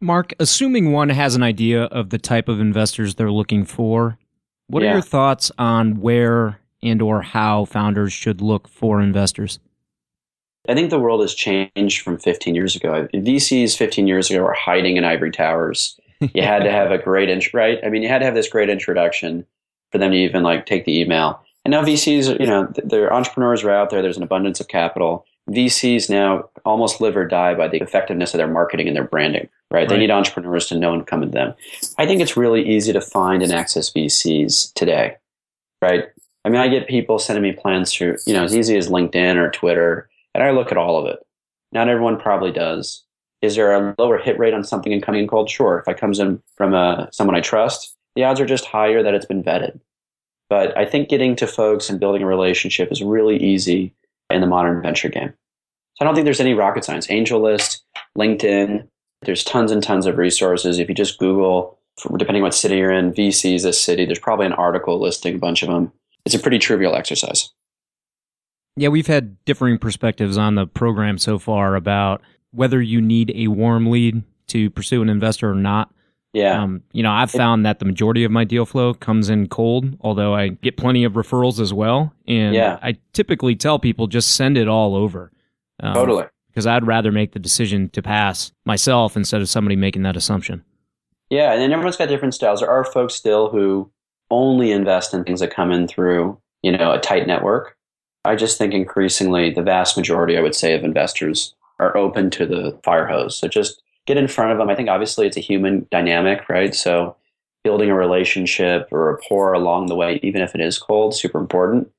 Mark, 0.00 0.34
assuming 0.40 0.92
one 0.92 1.08
has 1.10 1.34
an 1.34 1.42
idea 1.42 1.84
of 1.84 2.10
the 2.10 2.18
type 2.18 2.48
of 2.48 2.60
investors 2.60 3.14
they're 3.14 3.30
looking 3.30 3.64
for, 3.64 4.18
what 4.66 4.82
yeah. 4.82 4.90
are 4.90 4.92
your 4.94 5.02
thoughts 5.02 5.52
on 5.58 6.00
where 6.00 6.58
and 6.82 7.00
or 7.00 7.22
how 7.22 7.64
founders 7.64 8.12
should 8.12 8.40
look 8.40 8.68
for 8.68 9.00
investors? 9.00 9.60
I 10.68 10.74
think 10.74 10.90
the 10.90 10.98
world 10.98 11.20
has 11.22 11.34
changed 11.34 12.02
from 12.02 12.18
15 12.18 12.54
years 12.54 12.76
ago. 12.76 13.08
VCs 13.12 13.76
15 13.76 14.06
years 14.06 14.30
ago 14.30 14.42
were 14.42 14.52
hiding 14.52 14.96
in 14.96 15.04
ivory 15.04 15.32
towers. 15.32 15.98
You 16.34 16.42
had 16.42 16.62
to 16.62 16.70
have 16.70 16.92
a 16.92 16.98
great 16.98 17.28
intro, 17.28 17.60
right? 17.60 17.80
I 17.84 17.88
mean, 17.88 18.02
you 18.02 18.08
had 18.08 18.20
to 18.20 18.24
have 18.24 18.36
this 18.36 18.48
great 18.48 18.70
introduction 18.70 19.44
for 19.90 19.98
them 19.98 20.12
to 20.12 20.16
even 20.16 20.44
like 20.44 20.66
take 20.66 20.84
the 20.84 21.00
email. 21.00 21.40
And 21.64 21.72
now 21.72 21.82
VCs, 21.82 22.38
you 22.38 22.46
know, 22.46 22.72
their 22.76 23.12
entrepreneurs 23.12 23.64
are 23.64 23.72
out 23.72 23.90
there. 23.90 24.02
There's 24.02 24.18
an 24.18 24.22
abundance 24.22 24.60
of 24.60 24.68
capital. 24.68 25.26
VCs 25.50 26.08
now 26.08 26.48
almost 26.64 27.00
live 27.00 27.16
or 27.16 27.26
die 27.26 27.54
by 27.54 27.66
the 27.66 27.78
effectiveness 27.78 28.34
of 28.34 28.38
their 28.38 28.46
marketing 28.46 28.86
and 28.86 28.96
their 28.96 29.02
branding, 29.02 29.48
right? 29.72 29.80
right? 29.80 29.88
They 29.88 29.98
need 29.98 30.12
entrepreneurs 30.12 30.68
to 30.68 30.78
know 30.78 30.92
and 30.92 31.04
come 31.04 31.22
to 31.22 31.26
them. 31.26 31.54
I 31.98 32.06
think 32.06 32.20
it's 32.20 32.36
really 32.36 32.68
easy 32.68 32.92
to 32.92 33.00
find 33.00 33.42
and 33.42 33.50
access 33.50 33.90
VCs 33.90 34.74
today, 34.74 35.16
right? 35.80 36.04
I 36.44 36.50
mean, 36.50 36.60
I 36.60 36.68
get 36.68 36.86
people 36.86 37.18
sending 37.18 37.42
me 37.42 37.50
plans 37.50 37.92
through, 37.92 38.18
you 38.26 38.32
know, 38.32 38.44
as 38.44 38.54
easy 38.54 38.76
as 38.76 38.88
LinkedIn 38.88 39.34
or 39.36 39.50
Twitter 39.50 40.08
and 40.34 40.42
I 40.42 40.50
look 40.50 40.70
at 40.72 40.78
all 40.78 40.98
of 40.98 41.06
it. 41.06 41.18
Not 41.72 41.88
everyone 41.88 42.18
probably 42.18 42.52
does. 42.52 43.04
Is 43.40 43.56
there 43.56 43.72
a 43.72 43.94
lower 43.98 44.18
hit 44.18 44.38
rate 44.38 44.54
on 44.54 44.64
something 44.64 44.92
incoming 44.92 45.26
cold? 45.26 45.50
Sure. 45.50 45.78
If 45.78 45.88
it 45.88 45.98
comes 45.98 46.18
in 46.18 46.42
from 46.56 46.74
a, 46.74 46.76
uh, 46.76 47.10
someone 47.10 47.36
I 47.36 47.40
trust, 47.40 47.96
the 48.14 48.24
odds 48.24 48.40
are 48.40 48.46
just 48.46 48.66
higher 48.66 49.02
that 49.02 49.14
it's 49.14 49.26
been 49.26 49.42
vetted. 49.42 49.80
But 50.48 50.76
I 50.76 50.84
think 50.84 51.08
getting 51.08 51.34
to 51.36 51.46
folks 51.46 51.88
and 51.88 51.98
building 51.98 52.22
a 52.22 52.26
relationship 52.26 52.92
is 52.92 53.02
really 53.02 53.42
easy 53.42 53.94
in 54.30 54.40
the 54.40 54.46
modern 54.46 54.82
venture 54.82 55.08
game. 55.08 55.32
So 55.94 56.02
I 56.02 56.04
don't 56.04 56.14
think 56.14 56.24
there's 56.24 56.40
any 56.40 56.54
rocket 56.54 56.84
science. 56.84 57.06
AngelList, 57.06 57.80
LinkedIn, 58.16 58.86
there's 59.22 59.44
tons 59.44 59.70
and 59.70 59.82
tons 59.82 60.06
of 60.06 60.18
resources. 60.18 60.78
If 60.78 60.88
you 60.88 60.94
just 60.94 61.18
Google, 61.18 61.78
depending 62.16 62.42
on 62.42 62.48
what 62.48 62.54
city 62.54 62.76
you're 62.76 62.92
in, 62.92 63.12
VCs, 63.12 63.62
this 63.62 63.80
city, 63.80 64.04
there's 64.04 64.18
probably 64.18 64.46
an 64.46 64.52
article 64.52 65.00
listing 65.00 65.36
a 65.36 65.38
bunch 65.38 65.62
of 65.62 65.68
them. 65.68 65.92
It's 66.24 66.34
a 66.34 66.38
pretty 66.38 66.58
trivial 66.58 66.94
exercise. 66.94 67.50
Yeah, 68.76 68.88
we've 68.88 69.06
had 69.06 69.42
differing 69.44 69.78
perspectives 69.78 70.38
on 70.38 70.54
the 70.54 70.66
program 70.66 71.18
so 71.18 71.38
far 71.38 71.76
about 71.76 72.22
whether 72.52 72.80
you 72.80 73.00
need 73.00 73.32
a 73.34 73.48
warm 73.48 73.90
lead 73.90 74.22
to 74.48 74.70
pursue 74.70 75.02
an 75.02 75.08
investor 75.08 75.50
or 75.50 75.54
not. 75.54 75.92
Yeah. 76.32 76.62
Um, 76.62 76.82
you 76.92 77.02
know, 77.02 77.12
I've 77.12 77.30
found 77.30 77.66
that 77.66 77.78
the 77.78 77.84
majority 77.84 78.24
of 78.24 78.30
my 78.30 78.44
deal 78.44 78.64
flow 78.64 78.94
comes 78.94 79.28
in 79.28 79.48
cold, 79.48 79.96
although 80.00 80.34
I 80.34 80.48
get 80.48 80.78
plenty 80.78 81.04
of 81.04 81.12
referrals 81.12 81.60
as 81.60 81.74
well. 81.74 82.14
And 82.26 82.54
yeah. 82.54 82.78
I 82.82 82.96
typically 83.12 83.54
tell 83.54 83.78
people 83.78 84.06
just 84.06 84.34
send 84.34 84.56
it 84.56 84.66
all 84.66 84.96
over. 84.96 85.30
Um, 85.80 85.92
totally. 85.92 86.24
Because 86.48 86.66
I'd 86.66 86.86
rather 86.86 87.12
make 87.12 87.32
the 87.32 87.38
decision 87.38 87.90
to 87.90 88.02
pass 88.02 88.52
myself 88.64 89.16
instead 89.16 89.42
of 89.42 89.48
somebody 89.48 89.76
making 89.76 90.02
that 90.02 90.16
assumption. 90.16 90.64
Yeah. 91.28 91.52
And 91.52 91.60
then 91.60 91.72
everyone's 91.72 91.96
got 91.96 92.08
different 92.08 92.34
styles. 92.34 92.60
There 92.60 92.70
are 92.70 92.84
folks 92.84 93.14
still 93.14 93.50
who 93.50 93.90
only 94.30 94.70
invest 94.70 95.12
in 95.12 95.24
things 95.24 95.40
that 95.40 95.54
come 95.54 95.70
in 95.70 95.86
through, 95.86 96.38
you 96.62 96.72
know, 96.72 96.92
a 96.92 96.98
tight 96.98 97.26
network. 97.26 97.76
I 98.24 98.36
just 98.36 98.58
think 98.58 98.72
increasingly 98.72 99.50
the 99.50 99.62
vast 99.62 99.96
majority, 99.96 100.36
I 100.36 100.40
would 100.40 100.54
say, 100.54 100.74
of 100.74 100.84
investors 100.84 101.54
are 101.78 101.96
open 101.96 102.30
to 102.30 102.46
the 102.46 102.78
fire 102.84 103.06
hose. 103.06 103.36
So 103.36 103.48
just 103.48 103.82
get 104.06 104.16
in 104.16 104.28
front 104.28 104.52
of 104.52 104.58
them. 104.58 104.68
I 104.68 104.74
think 104.74 104.88
obviously 104.88 105.26
it's 105.26 105.36
a 105.36 105.40
human 105.40 105.86
dynamic, 105.90 106.48
right? 106.48 106.74
So 106.74 107.16
building 107.64 107.90
a 107.90 107.94
relationship 107.94 108.88
or 108.90 109.12
rapport 109.12 109.52
along 109.52 109.86
the 109.86 109.94
way, 109.94 110.20
even 110.22 110.42
if 110.42 110.54
it 110.54 110.60
is 110.60 110.78
cold, 110.78 111.14
super 111.14 111.38
important. 111.38 111.90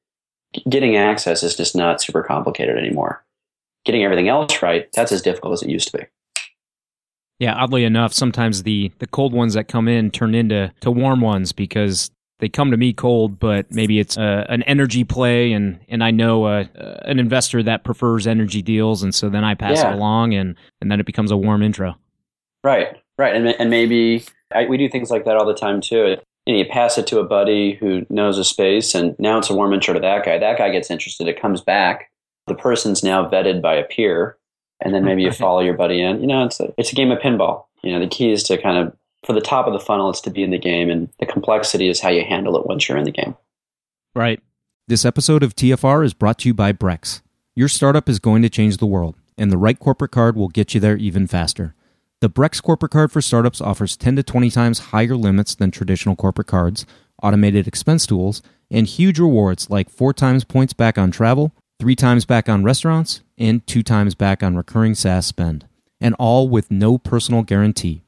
Getting 0.70 0.96
access 0.96 1.44
is 1.44 1.56
just 1.56 1.76
not 1.76 2.02
super 2.02 2.22
complicated 2.22 2.78
anymore. 2.78 3.24
Getting 3.86 4.04
everything 4.04 4.30
else 4.30 4.62
right, 4.62 4.90
that's 4.94 5.12
as 5.12 5.22
difficult 5.22 5.54
as 5.54 5.64
it 5.64 5.70
used 5.70 5.92
to 5.92 5.98
be. 5.98 6.04
Yeah, 7.40 7.56
oddly 7.56 7.84
enough, 7.84 8.14
sometimes 8.14 8.64
the 8.64 8.92
the 9.00 9.08
cold 9.08 9.34
ones 9.34 9.56
that 9.56 9.68
come 9.68 9.88
in 9.88 10.12
turn 10.12 10.36
into 10.36 10.72
to 10.82 10.92
warm 10.92 11.20
ones 11.20 11.52
because 11.52 12.12
they 12.44 12.50
come 12.50 12.72
to 12.72 12.76
me 12.78 12.92
cold, 12.92 13.40
but 13.40 13.72
maybe 13.72 14.00
it's 14.00 14.18
uh, 14.18 14.46
an 14.50 14.64
energy 14.64 15.06
play, 15.06 15.54
and 15.54 15.80
and 15.88 16.04
I 16.04 16.12
know 16.12 16.44
uh, 16.44 16.66
uh, 16.78 17.00
an 17.06 17.18
investor 17.18 17.64
that 17.64 17.86
prefers 17.86 18.28
energy 18.28 18.62
deals, 18.62 19.02
and 19.02 19.16
so 19.16 19.30
then 19.30 19.46
I 19.46 19.56
pass 19.56 19.78
Yeah. 19.78 19.92
it 19.92 19.96
along, 19.96 20.34
and 20.34 20.56
and 20.82 20.92
then 20.92 21.00
it 21.00 21.06
becomes 21.06 21.32
a 21.32 21.38
warm 21.38 21.64
intro. 21.64 21.96
Right, 22.62 22.98
right, 23.18 23.34
and 23.34 23.48
and 23.48 23.70
maybe 23.70 24.26
I, 24.54 24.66
we 24.66 24.76
do 24.78 24.90
things 24.90 25.10
like 25.10 25.24
that 25.24 25.38
all 25.38 25.46
the 25.46 25.54
time 25.54 25.80
too. 25.80 26.18
And 26.46 26.58
you 26.58 26.66
pass 26.66 26.98
it 26.98 27.08
to 27.08 27.20
a 27.20 27.24
buddy 27.24 27.76
who 27.76 28.06
knows 28.10 28.38
a 28.38 28.44
space, 28.44 28.94
and 28.94 29.16
now 29.20 29.38
it's 29.38 29.50
a 29.50 29.56
warm 29.56 29.72
intro 29.74 29.94
to 29.94 30.02
that 30.02 30.26
guy. 30.26 30.38
That 30.38 30.58
guy 30.58 30.70
gets 30.70 30.92
interested. 30.92 31.30
It 31.30 31.42
comes 31.42 31.62
back. 31.62 32.12
The 32.48 32.56
person's 32.56 33.06
now 33.06 33.26
vetted 33.30 33.62
by 33.62 33.76
a 33.76 33.86
peer, 33.86 34.36
and 34.82 34.94
then 34.94 35.06
maybe 35.06 35.22
you 35.24 35.32
follow 35.32 35.62
your 35.62 35.76
buddy 35.76 36.02
in. 36.02 36.20
You 36.20 36.28
know, 36.28 36.44
it's 36.44 36.60
a 36.60 36.74
it's 36.78 36.92
a 36.92 36.96
game 36.96 37.10
of 37.10 37.20
pinball. 37.20 37.64
You 37.84 37.94
know, 37.94 38.02
the 38.02 38.08
key 38.10 38.34
is 38.34 38.44
to 38.44 38.62
kind 38.62 38.78
of 38.86 38.94
for 39.26 39.34
the 39.34 39.42
top 39.42 39.68
of 39.68 39.74
the 39.74 39.80
funnel, 39.80 40.10
it's 40.10 40.22
to 40.22 40.30
be 40.30 40.44
in 40.44 40.52
the 40.52 40.58
game, 40.58 40.90
and 40.90 41.10
the 41.20 41.26
complexity 41.26 41.88
is 41.90 42.00
how 42.00 42.10
you 42.10 42.24
handle 42.24 42.58
it 42.58 42.66
once 42.66 42.88
you're 42.88 42.98
in 42.98 43.06
the 43.06 43.12
game. 43.12 43.36
Right. 44.16 44.40
This 44.88 45.06
episode 45.06 45.44
of 45.44 45.56
TFR 45.56 46.06
is 46.06 46.14
brought 46.14 46.40
to 46.40 46.50
you 46.50 46.54
by 46.54 46.74
Brex. 46.74 47.22
Your 47.56 47.68
startup 47.68 48.10
is 48.10 48.20
going 48.20 48.42
to 48.42 48.50
change 48.50 48.78
the 48.78 48.86
world, 48.86 49.16
and 49.38 49.52
the 49.52 49.58
right 49.58 49.80
corporate 49.80 50.12
card 50.12 50.36
will 50.36 50.50
get 50.50 50.74
you 50.74 50.80
there 50.80 50.98
even 50.98 51.26
faster. 51.28 51.74
The 52.20 52.30
Brex 52.30 52.62
corporate 52.62 52.92
card 52.92 53.12
for 53.12 53.22
startups 53.22 53.62
offers 53.62 53.98
10 53.98 54.16
to 54.18 54.24
20 54.24 54.50
times 54.50 54.80
higher 54.80 55.16
limits 55.16 55.56
than 55.56 55.72
traditional 55.72 56.16
corporate 56.16 56.48
cards, 56.48 56.86
automated 57.22 57.68
expense 57.68 58.06
tools, 58.06 58.42
and 58.70 58.88
huge 58.88 59.20
rewards 59.20 59.70
like 59.70 59.90
4 59.90 60.14
times 60.14 60.44
points 60.44 60.74
back 60.74 60.98
on 60.98 61.12
travel, 61.12 61.54
3 61.80 61.96
times 61.96 62.26
back 62.26 62.48
on 62.48 62.64
restaurants, 62.64 63.22
and 63.38 63.66
2 63.68 63.84
times 63.84 64.16
back 64.16 64.42
on 64.44 64.56
recurring 64.56 64.96
SaaS 64.96 65.26
spend. 65.26 65.68
And 66.00 66.16
all 66.20 66.50
with 66.50 66.72
no 66.72 66.98
personal 66.98 67.44
guarantee. 67.44 68.03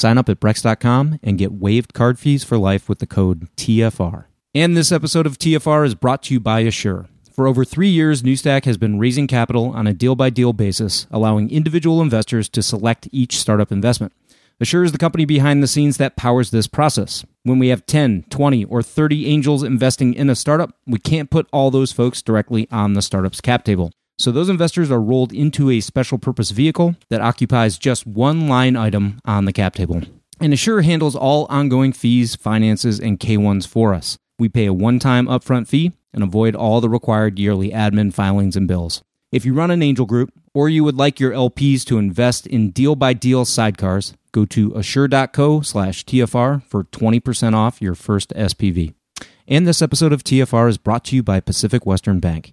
Sign 0.00 0.16
up 0.16 0.30
at 0.30 0.40
Brex.com 0.40 1.20
and 1.22 1.36
get 1.36 1.52
waived 1.52 1.92
card 1.92 2.18
fees 2.18 2.42
for 2.42 2.56
life 2.56 2.88
with 2.88 3.00
the 3.00 3.06
code 3.06 3.54
TFR. 3.56 4.24
And 4.54 4.74
this 4.74 4.90
episode 4.90 5.26
of 5.26 5.36
TFR 5.36 5.84
is 5.84 5.94
brought 5.94 6.22
to 6.22 6.34
you 6.34 6.40
by 6.40 6.60
Assure. 6.60 7.06
For 7.30 7.46
over 7.46 7.66
three 7.66 7.90
years, 7.90 8.24
New 8.24 8.34
Stack 8.34 8.64
has 8.64 8.78
been 8.78 8.98
raising 8.98 9.26
capital 9.26 9.66
on 9.66 9.86
a 9.86 9.92
deal 9.92 10.14
by 10.14 10.30
deal 10.30 10.54
basis, 10.54 11.06
allowing 11.10 11.50
individual 11.50 12.00
investors 12.00 12.48
to 12.48 12.62
select 12.62 13.10
each 13.12 13.38
startup 13.38 13.70
investment. 13.70 14.14
Assure 14.58 14.84
is 14.84 14.92
the 14.92 14.98
company 14.98 15.26
behind 15.26 15.62
the 15.62 15.68
scenes 15.68 15.98
that 15.98 16.16
powers 16.16 16.50
this 16.50 16.66
process. 16.66 17.26
When 17.42 17.58
we 17.58 17.68
have 17.68 17.84
10, 17.84 18.24
20, 18.30 18.64
or 18.64 18.82
30 18.82 19.26
angels 19.26 19.62
investing 19.62 20.14
in 20.14 20.30
a 20.30 20.34
startup, 20.34 20.78
we 20.86 20.98
can't 20.98 21.30
put 21.30 21.46
all 21.52 21.70
those 21.70 21.92
folks 21.92 22.22
directly 22.22 22.66
on 22.70 22.94
the 22.94 23.02
startup's 23.02 23.42
cap 23.42 23.64
table. 23.64 23.92
So 24.20 24.30
those 24.30 24.50
investors 24.50 24.90
are 24.90 25.00
rolled 25.00 25.32
into 25.32 25.70
a 25.70 25.80
special 25.80 26.18
purpose 26.18 26.50
vehicle 26.50 26.94
that 27.08 27.22
occupies 27.22 27.78
just 27.78 28.06
one 28.06 28.48
line 28.48 28.76
item 28.76 29.18
on 29.24 29.46
the 29.46 29.52
cap 29.52 29.74
table. 29.74 30.02
And 30.38 30.52
Assure 30.52 30.82
handles 30.82 31.16
all 31.16 31.46
ongoing 31.48 31.94
fees, 31.94 32.36
finances, 32.36 33.00
and 33.00 33.18
K1s 33.18 33.66
for 33.66 33.94
us. 33.94 34.18
We 34.38 34.50
pay 34.50 34.66
a 34.66 34.74
one 34.74 34.98
time 34.98 35.26
upfront 35.26 35.68
fee 35.68 35.92
and 36.12 36.22
avoid 36.22 36.54
all 36.54 36.82
the 36.82 36.88
required 36.90 37.38
yearly 37.38 37.70
admin 37.70 38.12
filings 38.12 38.56
and 38.56 38.68
bills. 38.68 39.00
If 39.32 39.46
you 39.46 39.54
run 39.54 39.70
an 39.70 39.82
angel 39.82 40.04
group 40.04 40.30
or 40.52 40.68
you 40.68 40.84
would 40.84 40.98
like 40.98 41.18
your 41.18 41.32
LPs 41.32 41.86
to 41.86 41.96
invest 41.96 42.46
in 42.46 42.72
deal 42.72 42.96
by 42.96 43.14
deal 43.14 43.46
sidecars, 43.46 44.12
go 44.32 44.44
to 44.44 44.74
assure.co 44.74 45.62
slash 45.62 46.04
TFR 46.04 46.62
for 46.64 46.84
20% 46.84 47.54
off 47.54 47.80
your 47.80 47.94
first 47.94 48.34
SPV. 48.36 48.92
And 49.48 49.66
this 49.66 49.80
episode 49.80 50.12
of 50.12 50.24
TFR 50.24 50.68
is 50.68 50.76
brought 50.76 51.06
to 51.06 51.16
you 51.16 51.22
by 51.22 51.40
Pacific 51.40 51.86
Western 51.86 52.20
Bank. 52.20 52.52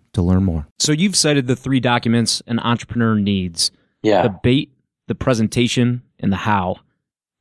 to 0.13 0.21
learn 0.21 0.43
more. 0.43 0.67
So 0.79 0.91
you've 0.91 1.15
cited 1.15 1.47
the 1.47 1.55
three 1.55 1.79
documents 1.79 2.41
an 2.47 2.59
entrepreneur 2.59 3.15
needs: 3.15 3.71
Yeah. 4.03 4.23
the 4.23 4.35
bait, 4.43 4.71
the 5.07 5.15
presentation, 5.15 6.01
and 6.19 6.31
the 6.31 6.37
how. 6.37 6.77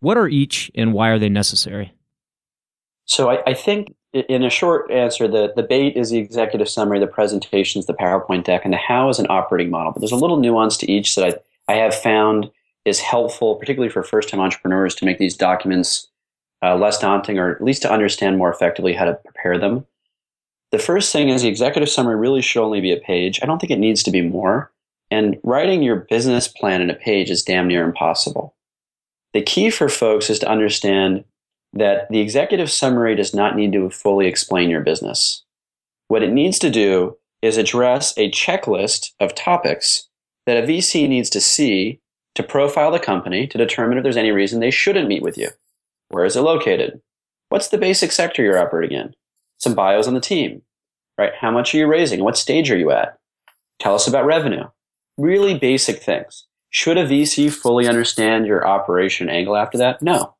What 0.01 0.17
are 0.17 0.29
each, 0.29 0.71
and 0.75 0.93
why 0.93 1.11
are 1.11 1.19
they 1.19 1.29
necessary? 1.29 1.93
So 3.05 3.31
I, 3.31 3.43
I 3.47 3.55
think 3.55 3.95
in 4.13 4.43
a 4.43 4.51
short 4.51 4.91
answer, 4.91 5.29
the, 5.29 5.53
the 5.55 5.63
bait 5.63 5.97
is 5.97 6.11
the 6.11 6.19
executive 6.19 6.69
summary, 6.69 6.99
the 6.99 7.07
presentation 7.07 7.79
is 7.79 7.87
the 7.87 7.95
PowerPoint 7.95 8.45
deck, 8.45 8.63
and 8.65 8.73
the 8.73 8.79
how 8.79 9.09
is 9.09 9.19
an 9.19 9.27
operating 9.29 9.71
model. 9.71 9.93
But 9.93 10.01
there's 10.01 10.13
a 10.13 10.17
little 10.17 10.39
nuance 10.39 10.77
to 10.79 10.91
each 10.91 11.15
that 11.17 11.43
I, 11.69 11.73
I 11.73 11.77
have 11.77 11.95
found 11.95 12.51
is 12.85 12.99
helpful, 12.99 13.57
particularly 13.57 13.91
for 13.91 14.03
first 14.03 14.29
time 14.29 14.41
entrepreneurs, 14.41 14.95
to 14.97 15.05
make 15.05 15.19
these 15.19 15.37
documents 15.37 16.09
uh, 16.63 16.77
less 16.77 16.99
daunting 16.99 17.39
or 17.39 17.55
at 17.55 17.63
least 17.63 17.83
to 17.83 17.93
understand 17.93 18.39
more 18.39 18.51
effectively 18.51 18.93
how 18.93 19.05
to 19.05 19.15
prepare 19.15 19.59
them. 19.59 19.87
The 20.73 20.79
first 20.79 21.13
thing 21.13 21.29
is 21.29 21.43
the 21.43 21.49
executive 21.49 21.89
summary 21.89 22.17
really 22.17 22.43
should 22.43 22.63
only 22.63 22.81
be 22.81 22.93
a 22.93 23.01
page. 23.01 23.41
I 23.43 23.47
don't 23.47 23.59
think 23.59 23.73
it 23.73 23.79
needs 23.79 24.03
to 24.05 24.11
be 24.11 24.23
more. 24.23 24.71
And 25.11 25.39
writing 25.43 25.83
your 25.83 25.97
business 25.97 26.47
plan 26.47 26.81
in 26.81 26.91
a 26.91 26.95
page 26.95 27.31
is 27.31 27.43
damn 27.43 27.67
near 27.67 27.85
impossible. 27.85 28.55
The 29.33 29.43
key 29.43 29.71
for 29.71 29.89
folks 29.89 30.31
is 30.31 30.39
to 30.41 30.49
understand 30.49 31.25
that 31.73 32.09
the 32.11 32.21
executive 32.21 32.71
summary 32.71 33.15
does 33.15 33.35
not 33.35 33.57
need 33.57 33.73
to 33.73 33.91
fully 33.91 34.27
explain 34.27 34.71
your 34.71 34.81
business. 34.81 35.45
What 36.09 36.23
it 36.23 36.33
needs 36.33 36.59
to 36.61 36.71
do 36.71 37.17
is 37.43 37.57
address 37.57 38.17
a 38.17 38.31
checklist 38.31 39.13
of 39.19 39.35
topics 39.35 40.09
that 40.47 40.63
a 40.63 40.67
VC 40.67 41.09
needs 41.09 41.31
to 41.31 41.41
see 41.41 42.01
to 42.35 42.43
profile 42.43 42.91
the 42.91 42.99
company 42.99 43.47
to 43.47 43.59
determine 43.59 43.99
if 43.99 44.03
there's 44.03 44.17
any 44.17 44.31
reason 44.31 44.61
they 44.61 44.71
shouldn't 44.71 45.09
meet 45.09 45.23
with 45.23 45.37
you. 45.37 45.49
Where 46.09 46.25
is 46.25 46.37
it 46.37 46.43
located? 46.43 47.01
What's 47.49 47.69
the 47.69 47.79
basic 47.79 48.13
sector 48.13 48.43
you're 48.43 48.59
operating 48.59 48.99
in? 48.99 49.15
Some 49.61 49.75
bios 49.75 50.09
on 50.09 50.15
the 50.15 50.21
team, 50.21 50.63
right? 51.19 51.33
How 51.39 51.51
much 51.51 51.75
are 51.75 51.79
you 51.79 51.87
raising? 51.87 52.25
What 52.25 52.37
stage 52.37 52.71
are 52.71 52.79
you 52.79 52.91
at? 52.91 53.19
Tell 53.79 53.95
us 53.95 54.09
about 54.09 54.27
revenue. 54.27 54.65
Really 55.17 55.59
basic 55.59 56.03
things. 56.03 56.47
Should 56.71 56.99
a 56.99 57.07
VC 57.07 57.53
fully 57.53 57.87
understand 57.87 58.47
your 58.47 58.67
operation 58.67 59.29
angle 59.29 59.57
after 59.57 59.77
that? 59.79 60.01
No. 60.03 60.35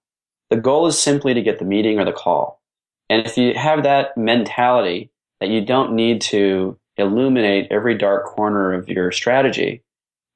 The 0.49 0.57
goal 0.57 0.87
is 0.87 0.99
simply 0.99 1.35
to 1.35 1.43
get 1.43 1.59
the 1.59 1.65
meeting 1.65 1.99
or 1.99 2.05
the 2.05 2.13
call. 2.13 2.61
And 3.09 3.27
if 3.27 3.37
you 3.37 3.55
have 3.55 3.83
that 3.83 4.17
mentality 4.17 5.11
that 5.41 5.49
you 5.49 5.65
don't 5.65 5.95
need 5.95 6.21
to 6.23 6.79
illuminate 6.97 7.67
every 7.71 7.97
dark 7.97 8.27
corner 8.27 8.73
of 8.73 8.89
your 8.89 9.11
strategy, 9.11 9.83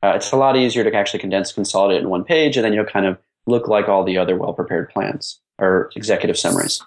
uh, 0.03 0.13
it's 0.17 0.33
a 0.33 0.37
lot 0.37 0.57
easier 0.57 0.85
to 0.85 0.95
actually 0.95 1.21
condense, 1.21 1.53
consolidate 1.53 2.03
in 2.03 2.11
one 2.11 2.25
page, 2.25 2.57
and 2.57 2.65
then 2.65 2.73
you'll 2.73 2.85
kind 2.85 3.07
of 3.07 3.17
look 3.47 3.69
like 3.69 3.89
all 3.89 4.05
the 4.05 4.19
other 4.19 4.37
well 4.37 4.53
prepared 4.53 4.91
plans 4.91 5.41
or 5.59 5.91
executive 5.95 6.37
summaries. 6.37 6.83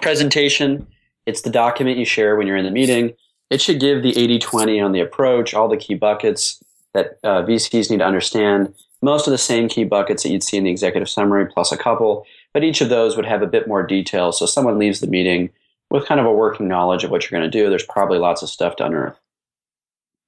Presentation, 0.00 0.86
it's 1.26 1.42
the 1.42 1.50
document 1.50 1.98
you 1.98 2.04
share 2.04 2.36
when 2.36 2.46
you're 2.46 2.56
in 2.56 2.64
the 2.64 2.70
meeting. 2.70 3.12
It 3.50 3.60
should 3.60 3.80
give 3.80 4.02
the 4.02 4.16
80 4.16 4.38
20 4.38 4.80
on 4.80 4.92
the 4.92 5.00
approach, 5.00 5.54
all 5.54 5.68
the 5.68 5.76
key 5.76 5.94
buckets 5.94 6.62
that 6.94 7.18
uh, 7.22 7.42
VCs 7.42 7.90
need 7.90 7.98
to 7.98 8.06
understand. 8.06 8.74
Most 9.02 9.26
of 9.26 9.30
the 9.30 9.38
same 9.38 9.68
key 9.68 9.84
buckets 9.84 10.22
that 10.22 10.30
you'd 10.30 10.42
see 10.42 10.56
in 10.56 10.64
the 10.64 10.70
executive 10.70 11.08
summary, 11.08 11.46
plus 11.46 11.70
a 11.70 11.76
couple, 11.76 12.24
but 12.54 12.64
each 12.64 12.80
of 12.80 12.88
those 12.88 13.14
would 13.14 13.26
have 13.26 13.42
a 13.42 13.46
bit 13.46 13.68
more 13.68 13.86
detail. 13.86 14.32
So 14.32 14.46
someone 14.46 14.78
leaves 14.78 15.00
the 15.00 15.06
meeting 15.06 15.50
with 15.90 16.06
kind 16.06 16.18
of 16.18 16.26
a 16.26 16.32
working 16.32 16.66
knowledge 16.66 17.04
of 17.04 17.10
what 17.10 17.22
you're 17.22 17.38
going 17.38 17.48
to 17.48 17.58
do. 17.58 17.68
There's 17.68 17.84
probably 17.84 18.18
lots 18.18 18.42
of 18.42 18.48
stuff 18.48 18.76
to 18.76 18.86
unearth. 18.86 19.18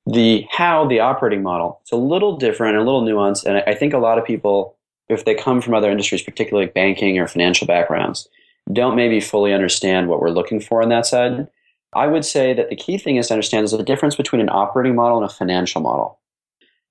The 0.06 0.46
how, 0.50 0.86
the 0.86 1.00
operating 1.00 1.42
model, 1.42 1.80
it's 1.82 1.92
a 1.92 1.96
little 1.96 2.36
different, 2.36 2.76
a 2.76 2.82
little 2.82 3.02
nuanced, 3.02 3.44
and 3.44 3.58
I 3.58 3.72
I 3.72 3.74
think 3.74 3.92
a 3.92 3.98
lot 3.98 4.18
of 4.18 4.24
people, 4.24 4.76
if 5.08 5.24
they 5.24 5.34
come 5.34 5.60
from 5.60 5.74
other 5.74 5.90
industries, 5.90 6.22
particularly 6.22 6.70
banking 6.70 7.18
or 7.18 7.26
financial 7.26 7.66
backgrounds, 7.66 8.28
don't 8.72 8.96
maybe 8.96 9.20
fully 9.20 9.52
understand 9.52 10.08
what 10.08 10.20
we're 10.20 10.30
looking 10.30 10.60
for 10.60 10.82
on 10.82 10.88
that 10.90 11.06
side. 11.06 11.48
I 11.94 12.06
would 12.06 12.24
say 12.24 12.52
that 12.54 12.68
the 12.68 12.76
key 12.76 12.98
thing 12.98 13.16
is 13.16 13.28
to 13.28 13.34
understand 13.34 13.62
there's 13.62 13.72
a 13.72 13.82
difference 13.82 14.14
between 14.14 14.40
an 14.40 14.50
operating 14.50 14.94
model 14.94 15.18
and 15.18 15.30
a 15.30 15.32
financial 15.32 15.80
model. 15.80 16.20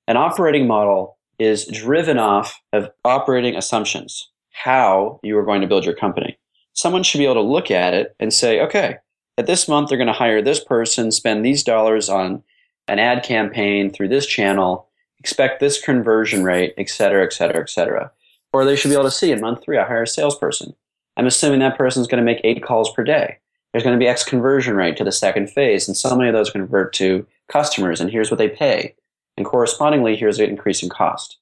An 0.08 0.18
operating 0.18 0.68
model 0.68 1.18
is 1.38 1.68
driven 1.68 2.18
off 2.18 2.60
of 2.74 2.90
operating 3.06 3.56
assumptions, 3.56 4.30
how 4.52 5.20
you 5.24 5.38
are 5.38 5.46
going 5.46 5.62
to 5.62 5.68
build 5.68 5.86
your 5.86 5.94
company. 5.94 6.38
Someone 6.74 7.04
should 7.04 7.20
be 7.20 7.26
able 7.26 7.36
to 7.36 7.42
look 7.42 7.70
at 7.70 7.94
it 7.94 8.16
and 8.20 8.34
say, 8.34 8.60
okay, 8.62 8.98
at 9.38 9.46
this 9.46 9.68
month 9.68 9.90
they're 9.90 9.98
going 9.98 10.08
to 10.08 10.14
hire 10.14 10.42
this 10.42 10.64
person, 10.64 11.12
spend 11.12 11.46
these 11.46 11.64
dollars 11.64 12.10
on 12.10 12.42
an 12.88 12.98
ad 12.98 13.24
campaign 13.24 13.92
through 13.92 14.08
this 14.08 14.26
channel, 14.26 14.88
expect 15.20 15.60
this 15.60 15.80
conversion 15.80 16.44
rate, 16.44 16.74
et 16.78 16.90
cetera, 16.90 17.24
et 17.24 17.34
cetera, 17.34 17.62
et 17.62 17.70
cetera. 17.70 18.12
Or 18.54 18.66
they 18.66 18.76
should 18.76 18.90
be 18.90 18.96
able 18.96 19.04
to 19.04 19.12
see 19.12 19.32
in 19.32 19.42
month 19.42 19.64
three, 19.64 19.78
I 19.78 19.86
hire 19.86 20.04
a 20.04 20.08
salesperson. 20.08 20.74
I'm 21.18 21.28
assuming 21.28 21.60
that 21.60 21.78
person's 21.78 22.08
going 22.08 22.24
to 22.24 22.26
make 22.26 22.42
eight 22.44 22.64
calls 22.64 22.92
per 22.94 23.04
day. 23.04 23.38
There's 23.72 23.84
going 23.84 23.98
to 23.98 24.04
be 24.04 24.08
X 24.08 24.24
conversion 24.24 24.76
rate 24.76 24.96
to 24.98 25.04
the 25.04 25.12
second 25.12 25.50
phase, 25.50 25.88
and 25.88 25.98
so 25.98 26.16
many 26.16 26.30
of 26.30 26.34
those 26.34 26.50
convert 26.50 26.94
to 26.94 27.28
customers, 27.52 28.00
and 28.00 28.10
here's 28.10 28.32
what 28.32 28.38
they 28.38 28.50
pay. 28.50 28.96
And 29.36 29.46
correspondingly, 29.46 30.16
here's 30.16 30.40
an 30.40 30.50
increase 30.50 30.82
in 30.82 30.90
cost. 30.90 31.38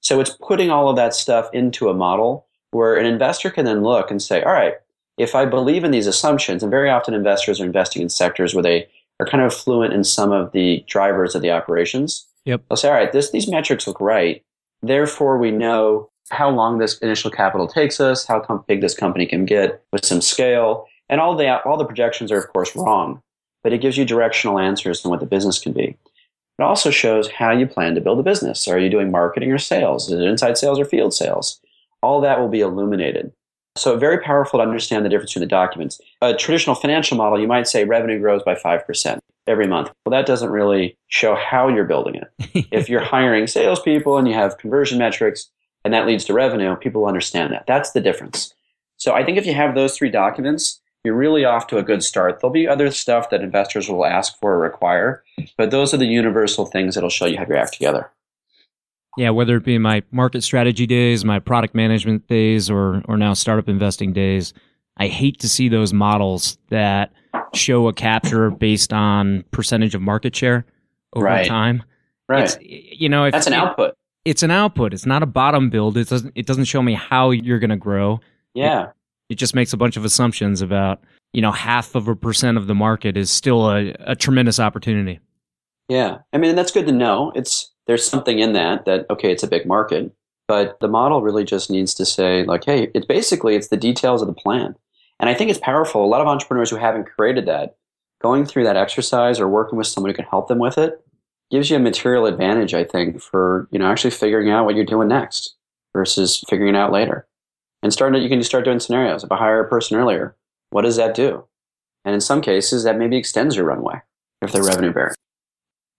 So 0.00 0.20
it's 0.20 0.36
putting 0.40 0.70
all 0.70 0.88
of 0.88 0.96
that 0.96 1.14
stuff 1.14 1.48
into 1.52 1.88
a 1.88 1.94
model 1.94 2.46
where 2.70 2.96
an 2.96 3.06
investor 3.06 3.50
can 3.50 3.64
then 3.64 3.82
look 3.82 4.10
and 4.10 4.22
say, 4.22 4.42
all 4.42 4.52
right, 4.52 4.74
if 5.16 5.34
I 5.34 5.46
believe 5.46 5.84
in 5.84 5.90
these 5.90 6.06
assumptions, 6.06 6.62
and 6.62 6.70
very 6.70 6.90
often 6.90 7.14
investors 7.14 7.60
are 7.60 7.64
investing 7.64 8.02
in 8.02 8.08
sectors 8.08 8.54
where 8.54 8.62
they 8.62 8.88
are 9.20 9.26
kind 9.26 9.44
of 9.44 9.54
fluent 9.54 9.94
in 9.94 10.04
some 10.04 10.32
of 10.32 10.52
the 10.52 10.84
drivers 10.86 11.34
of 11.34 11.42
the 11.42 11.50
operations. 11.50 12.26
Yep. 12.44 12.62
They'll 12.68 12.76
say, 12.76 12.88
all 12.88 12.94
right, 12.94 13.12
this, 13.12 13.30
these 13.30 13.48
metrics 13.48 13.86
look 13.86 14.00
right. 14.00 14.42
Therefore, 14.82 15.38
we 15.38 15.50
know 15.50 16.10
how 16.30 16.50
long 16.50 16.78
this 16.78 16.98
initial 16.98 17.30
capital 17.30 17.66
takes 17.66 18.00
us, 18.00 18.26
how 18.26 18.40
com- 18.40 18.64
big 18.66 18.80
this 18.80 18.94
company 18.94 19.26
can 19.26 19.44
get 19.44 19.82
with 19.92 20.04
some 20.04 20.20
scale. 20.20 20.86
And 21.08 21.20
all 21.20 21.36
the, 21.36 21.62
all 21.64 21.76
the 21.76 21.84
projections 21.84 22.32
are, 22.32 22.38
of 22.38 22.48
course, 22.48 22.74
wrong, 22.74 23.22
but 23.62 23.72
it 23.72 23.80
gives 23.80 23.96
you 23.96 24.04
directional 24.04 24.58
answers 24.58 25.04
on 25.04 25.10
what 25.10 25.20
the 25.20 25.26
business 25.26 25.58
can 25.58 25.72
be. 25.72 25.96
It 26.58 26.62
also 26.62 26.90
shows 26.90 27.28
how 27.30 27.50
you 27.50 27.66
plan 27.66 27.94
to 27.94 28.00
build 28.00 28.20
a 28.20 28.22
business. 28.22 28.68
Are 28.68 28.78
you 28.78 28.88
doing 28.88 29.10
marketing 29.10 29.50
or 29.52 29.58
sales? 29.58 30.10
Is 30.10 30.20
it 30.20 30.26
inside 30.26 30.56
sales 30.56 30.78
or 30.78 30.84
field 30.84 31.12
sales? 31.12 31.60
All 32.02 32.20
that 32.20 32.38
will 32.38 32.48
be 32.48 32.60
illuminated. 32.60 33.32
So 33.76 33.96
very 33.96 34.20
powerful 34.20 34.60
to 34.60 34.64
understand 34.64 35.04
the 35.04 35.08
difference 35.08 35.32
between 35.32 35.48
the 35.48 35.50
documents. 35.50 36.00
A 36.22 36.32
traditional 36.34 36.76
financial 36.76 37.16
model, 37.16 37.40
you 37.40 37.48
might 37.48 37.66
say 37.66 37.84
revenue 37.84 38.20
grows 38.20 38.42
by 38.44 38.54
5% 38.54 39.18
every 39.48 39.66
month. 39.66 39.90
Well, 40.06 40.12
that 40.12 40.26
doesn't 40.26 40.50
really 40.50 40.96
show 41.08 41.34
how 41.34 41.68
you're 41.68 41.84
building 41.84 42.14
it. 42.14 42.68
if 42.70 42.88
you're 42.88 43.02
hiring 43.02 43.48
salespeople 43.48 44.16
and 44.16 44.28
you 44.28 44.34
have 44.34 44.58
conversion 44.58 44.98
metrics 44.98 45.50
and 45.84 45.92
that 45.92 46.06
leads 46.06 46.24
to 46.26 46.32
revenue, 46.34 46.74
people 46.76 47.06
understand 47.06 47.52
that. 47.52 47.66
That's 47.66 47.92
the 47.92 48.00
difference. 48.00 48.54
So 48.96 49.12
I 49.14 49.24
think 49.24 49.38
if 49.38 49.46
you 49.46 49.54
have 49.54 49.74
those 49.74 49.96
three 49.96 50.10
documents, 50.10 50.80
you're 51.04 51.14
really 51.14 51.44
off 51.44 51.66
to 51.68 51.76
a 51.78 51.82
good 51.82 52.02
start. 52.02 52.40
There'll 52.40 52.52
be 52.52 52.66
other 52.66 52.90
stuff 52.90 53.28
that 53.30 53.42
investors 53.42 53.88
will 53.88 54.06
ask 54.06 54.38
for 54.40 54.54
or 54.54 54.58
require, 54.58 55.22
but 55.58 55.70
those 55.70 55.92
are 55.92 55.98
the 55.98 56.06
universal 56.06 56.64
things 56.64 56.94
that'll 56.94 57.10
show 57.10 57.26
you 57.26 57.36
how 57.36 57.44
you 57.46 57.56
act 57.56 57.74
together. 57.74 58.10
Yeah, 59.16 59.30
whether 59.30 59.56
it 59.56 59.64
be 59.64 59.78
my 59.78 60.02
market 60.10 60.42
strategy 60.42 60.86
days, 60.86 61.24
my 61.24 61.38
product 61.38 61.74
management 61.74 62.26
days, 62.26 62.68
or 62.68 63.02
or 63.06 63.16
now 63.16 63.32
startup 63.34 63.68
investing 63.68 64.12
days, 64.12 64.52
I 64.96 65.06
hate 65.06 65.38
to 65.40 65.48
see 65.48 65.68
those 65.68 65.92
models 65.92 66.58
that 66.70 67.12
show 67.52 67.86
a 67.86 67.92
capture 67.92 68.50
based 68.50 68.92
on 68.92 69.44
percentage 69.52 69.94
of 69.94 70.02
market 70.02 70.34
share 70.34 70.64
over 71.14 71.26
Right. 71.26 71.46
time. 71.46 71.84
Right. 72.28 72.44
It's, 72.44 72.58
you 72.60 73.08
know, 73.08 73.26
if 73.26 73.32
That's 73.32 73.46
an 73.46 73.52
output. 73.52 73.94
It's 74.24 74.42
an 74.42 74.50
output. 74.50 74.94
It's 74.94 75.06
not 75.06 75.22
a 75.22 75.26
bottom 75.26 75.70
build. 75.70 75.96
It 75.96 76.08
doesn't. 76.08 76.32
It 76.34 76.46
doesn't 76.46 76.64
show 76.64 76.82
me 76.82 76.94
how 76.94 77.30
you're 77.30 77.58
going 77.58 77.70
to 77.70 77.76
grow. 77.76 78.20
Yeah. 78.54 78.90
It 79.28 79.36
just 79.36 79.54
makes 79.54 79.72
a 79.72 79.76
bunch 79.76 79.96
of 79.96 80.04
assumptions 80.04 80.62
about 80.62 81.00
you 81.32 81.42
know 81.42 81.52
half 81.52 81.94
of 81.94 82.08
a 82.08 82.16
percent 82.16 82.56
of 82.56 82.66
the 82.66 82.74
market 82.74 83.16
is 83.16 83.30
still 83.30 83.70
a, 83.70 83.94
a 84.00 84.16
tremendous 84.16 84.58
opportunity. 84.58 85.20
Yeah. 85.88 86.18
I 86.32 86.38
mean, 86.38 86.56
that's 86.56 86.72
good 86.72 86.86
to 86.86 86.92
know. 86.92 87.32
It's 87.34 87.72
there's 87.86 88.06
something 88.06 88.38
in 88.38 88.52
that 88.54 88.86
that 88.86 89.06
okay, 89.10 89.30
it's 89.30 89.42
a 89.42 89.48
big 89.48 89.66
market, 89.66 90.10
but 90.48 90.78
the 90.80 90.88
model 90.88 91.22
really 91.22 91.44
just 91.44 91.70
needs 91.70 91.94
to 91.94 92.06
say 92.06 92.44
like, 92.44 92.64
hey, 92.64 92.90
it's 92.94 93.06
basically 93.06 93.56
it's 93.56 93.68
the 93.68 93.76
details 93.76 94.22
of 94.22 94.28
the 94.28 94.34
plan. 94.34 94.74
And 95.20 95.28
I 95.28 95.34
think 95.34 95.50
it's 95.50 95.60
powerful. 95.60 96.04
A 96.04 96.06
lot 96.06 96.20
of 96.20 96.26
entrepreneurs 96.26 96.70
who 96.70 96.76
haven't 96.76 97.04
created 97.04 97.46
that, 97.46 97.76
going 98.20 98.46
through 98.46 98.64
that 98.64 98.76
exercise 98.76 99.38
or 99.38 99.48
working 99.48 99.78
with 99.78 99.86
someone 99.86 100.10
who 100.10 100.16
can 100.16 100.24
help 100.24 100.48
them 100.48 100.58
with 100.58 100.76
it, 100.78 101.03
gives 101.54 101.70
you 101.70 101.76
a 101.76 101.80
material 101.80 102.26
advantage, 102.26 102.74
I 102.74 102.82
think, 102.84 103.20
for 103.22 103.68
you 103.70 103.78
know 103.78 103.86
actually 103.86 104.10
figuring 104.10 104.50
out 104.50 104.64
what 104.64 104.74
you're 104.74 104.84
doing 104.84 105.08
next 105.08 105.54
versus 105.92 106.42
figuring 106.48 106.74
it 106.74 106.78
out 106.78 106.92
later. 106.92 107.26
And 107.82 107.92
starting, 107.92 108.22
you 108.22 108.28
can 108.28 108.40
just 108.40 108.50
start 108.50 108.64
doing 108.64 108.80
scenarios. 108.80 109.22
If 109.22 109.30
I 109.30 109.36
hire 109.36 109.60
a 109.60 109.68
person 109.68 109.96
earlier, 109.98 110.36
what 110.70 110.82
does 110.82 110.96
that 110.96 111.14
do? 111.14 111.44
And 112.04 112.14
in 112.14 112.20
some 112.20 112.40
cases, 112.40 112.82
that 112.84 112.98
maybe 112.98 113.16
extends 113.16 113.56
your 113.56 113.66
runway 113.66 114.00
if 114.42 114.50
they're 114.52 114.64
revenue 114.64 114.92
bearing. 114.92 115.14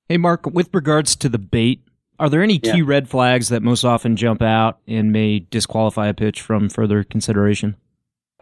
Hey, 0.09 0.17
Mark, 0.17 0.45
with 0.45 0.69
regards 0.73 1.15
to 1.15 1.29
the 1.29 1.37
bait, 1.39 1.81
are 2.19 2.29
there 2.29 2.41
any 2.43 2.59
key 2.59 2.79
Yeah. 2.79 2.83
red 2.85 3.07
flags 3.09 3.49
that 3.49 3.63
most 3.63 3.83
often 3.83 4.15
jump 4.15 4.41
out 4.41 4.79
and 4.87 5.11
may 5.11 5.39
disqualify 5.39 6.07
a 6.07 6.13
pitch 6.13 6.41
from 6.41 6.69
further 6.69 7.03
consideration? 7.03 7.75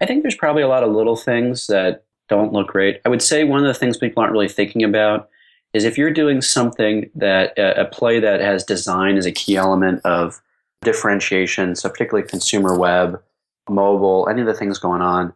I 0.01 0.05
think 0.05 0.23
there's 0.23 0.35
probably 0.35 0.63
a 0.63 0.67
lot 0.67 0.83
of 0.83 0.91
little 0.91 1.15
things 1.15 1.67
that 1.67 2.03
don't 2.29 2.53
look 2.53 2.67
great. 2.69 2.99
I 3.05 3.09
would 3.09 3.21
say 3.21 3.43
one 3.43 3.59
of 3.59 3.67
the 3.67 3.73
things 3.73 3.97
people 3.97 4.21
aren't 4.21 4.33
really 4.33 4.49
thinking 4.49 4.83
about 4.83 5.29
is 5.73 5.83
if 5.83 5.97
you're 5.97 6.11
doing 6.11 6.41
something 6.41 7.09
that 7.15 7.57
a 7.57 7.81
a 7.81 7.85
play 7.85 8.19
that 8.19 8.41
has 8.41 8.63
design 8.63 9.17
as 9.17 9.25
a 9.25 9.31
key 9.31 9.55
element 9.55 10.01
of 10.05 10.41
differentiation, 10.83 11.75
so 11.75 11.89
particularly 11.89 12.27
consumer 12.27 12.77
web, 12.77 13.21
mobile, 13.69 14.27
any 14.29 14.41
of 14.41 14.47
the 14.47 14.53
things 14.53 14.77
going 14.77 15.01
on, 15.01 15.33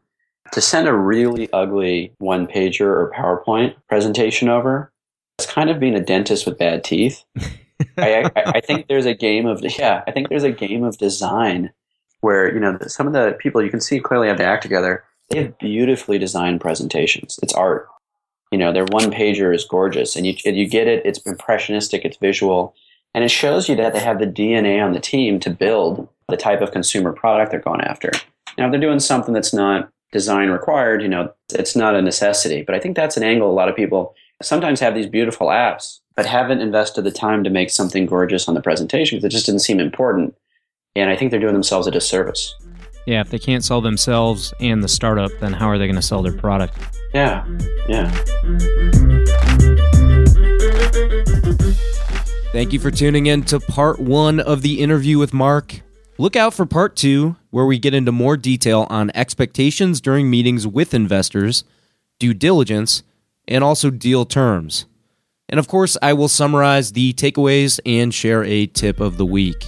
to 0.52 0.62
send 0.62 0.88
a 0.88 0.94
really 0.94 1.52
ugly 1.52 2.14
one 2.20 2.48
pager 2.48 2.82
or 2.82 3.12
PowerPoint 3.16 3.76
presentation 3.90 4.50
over, 4.50 4.92
it's 5.38 5.52
kind 5.52 5.70
of 5.70 5.80
being 5.80 5.96
a 5.96 6.04
dentist 6.04 6.46
with 6.46 6.58
bad 6.58 6.84
teeth. 6.84 7.24
I, 7.98 8.30
I, 8.36 8.44
I 8.56 8.62
think 8.62 8.88
there's 8.88 9.06
a 9.06 9.14
game 9.14 9.46
of 9.46 9.62
yeah, 9.78 10.04
I 10.08 10.12
think 10.12 10.30
there's 10.30 10.44
a 10.44 10.52
game 10.52 10.84
of 10.84 10.98
design 10.98 11.72
where 12.22 12.52
you 12.54 12.60
know 12.60 12.78
some 12.88 13.08
of 13.08 13.14
the 13.14 13.38
people 13.40 13.62
you 13.62 13.70
can 13.70 13.82
see 13.82 14.00
clearly 14.00 14.28
have 14.28 14.38
to 14.38 14.44
act 14.44 14.64
together. 14.64 15.04
They 15.30 15.44
have 15.44 15.58
beautifully 15.58 16.18
designed 16.18 16.62
presentations. 16.62 17.40
It's 17.44 17.54
art. 17.54 17.88
You 18.52 18.58
know, 18.58 18.72
their 18.72 18.86
one 18.86 19.12
pager 19.12 19.54
is 19.54 19.66
gorgeous, 19.66 20.16
and 20.16 20.26
you 20.26 20.34
you 20.46 20.68
get 20.68 20.88
it. 20.88 21.06
It's 21.06 21.20
impressionistic. 21.20 22.06
It's 22.06 22.18
visual, 22.18 22.76
and 23.14 23.24
it 23.24 23.32
shows 23.32 23.68
you 23.68 23.76
that 23.76 23.94
they 23.94 24.00
have 24.00 24.20
the 24.20 24.26
DNA 24.26 24.84
on 24.84 24.94
the 24.94 25.00
team 25.00 25.40
to 25.42 25.50
build 25.50 26.08
the 26.30 26.38
type 26.38 26.62
of 26.62 26.72
consumer 26.72 27.14
product 27.14 27.52
they're 27.52 27.60
going 27.60 27.82
after. 27.82 28.12
Now, 28.58 28.66
if 28.66 28.72
they're 28.72 28.80
doing 28.80 29.00
something 29.00 29.34
that's 29.34 29.54
not 29.54 29.90
design 30.12 30.50
required, 30.50 31.02
you 31.02 31.08
know, 31.08 31.32
it's 31.54 31.76
not 31.76 31.96
a 31.96 32.02
necessity. 32.02 32.64
But 32.64 32.76
I 32.76 32.80
think 32.80 32.96
that's 32.96 33.18
an 33.18 33.24
angle 33.24 33.50
a 33.50 33.54
lot 33.54 33.70
of 33.70 33.76
people 33.76 34.16
sometimes 34.42 34.80
have 34.80 34.96
these 34.96 35.08
beautiful 35.08 35.48
apps, 35.48 36.00
but 36.16 36.26
haven't 36.26 36.62
invested 36.62 37.04
the 37.04 37.12
time 37.12 37.44
to 37.44 37.50
make 37.50 37.70
something 37.70 38.06
gorgeous 38.06 38.48
on 38.48 38.56
the 38.56 38.62
presentation 38.62 39.18
because 39.18 39.26
it 39.26 39.36
just 39.36 39.46
didn't 39.46 39.62
seem 39.62 39.80
important. 39.80 40.36
And 40.96 41.10
I 41.10 41.16
think 41.16 41.32
they're 41.32 41.40
doing 41.40 41.54
themselves 41.54 41.88
a 41.88 41.92
disservice. 41.92 42.56
Yeah, 43.08 43.22
if 43.22 43.30
they 43.30 43.40
can't 43.40 43.64
sell 43.64 43.80
themselves 43.80 44.54
and 44.60 44.84
the 44.84 44.90
startup, 44.90 45.32
then 45.40 45.54
how 45.54 45.70
are 45.70 45.78
they 45.78 45.86
going 45.88 45.96
to 45.96 46.02
sell 46.02 46.22
their 46.22 46.34
product? 46.34 46.78
Yeah, 47.14 47.48
yeah. 47.88 48.12
Thank 52.52 52.74
you 52.74 52.80
for 52.80 52.92
tuning 52.92 53.28
in 53.28 53.44
to 53.44 53.62
part 53.62 54.02
one 54.02 54.42
of 54.42 54.62
the 54.62 54.82
interview 54.82 55.18
with 55.18 55.34
Mark. 55.34 55.80
Look 56.18 56.36
out 56.36 56.54
for 56.54 56.66
part 56.66 56.98
two, 56.98 57.38
where 57.50 57.66
we 57.66 57.80
get 57.80 57.94
into 57.94 58.12
more 58.12 58.36
detail 58.36 58.86
on 58.90 59.10
expectations 59.16 60.02
during 60.02 60.30
meetings 60.30 60.68
with 60.68 60.94
investors, 60.94 61.64
due 62.20 62.34
diligence, 62.34 63.04
and 63.48 63.64
also 63.64 63.90
deal 63.90 64.26
terms. 64.26 64.86
And 65.50 65.60
of 65.60 65.68
course, 65.68 65.98
I 66.02 66.14
will 66.14 66.28
summarize 66.28 66.92
the 66.92 67.14
takeaways 67.14 67.80
and 67.86 68.14
share 68.14 68.44
a 68.44 68.66
tip 68.68 69.00
of 69.00 69.18
the 69.18 69.26
week. 69.26 69.66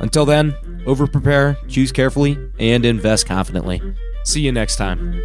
Until 0.00 0.26
then, 0.26 0.54
over 0.86 1.06
prepare, 1.06 1.56
choose 1.68 1.90
carefully, 1.90 2.38
and 2.58 2.84
invest 2.84 3.26
confidently. 3.26 3.80
See 4.24 4.42
you 4.42 4.52
next 4.52 4.76
time. 4.76 5.20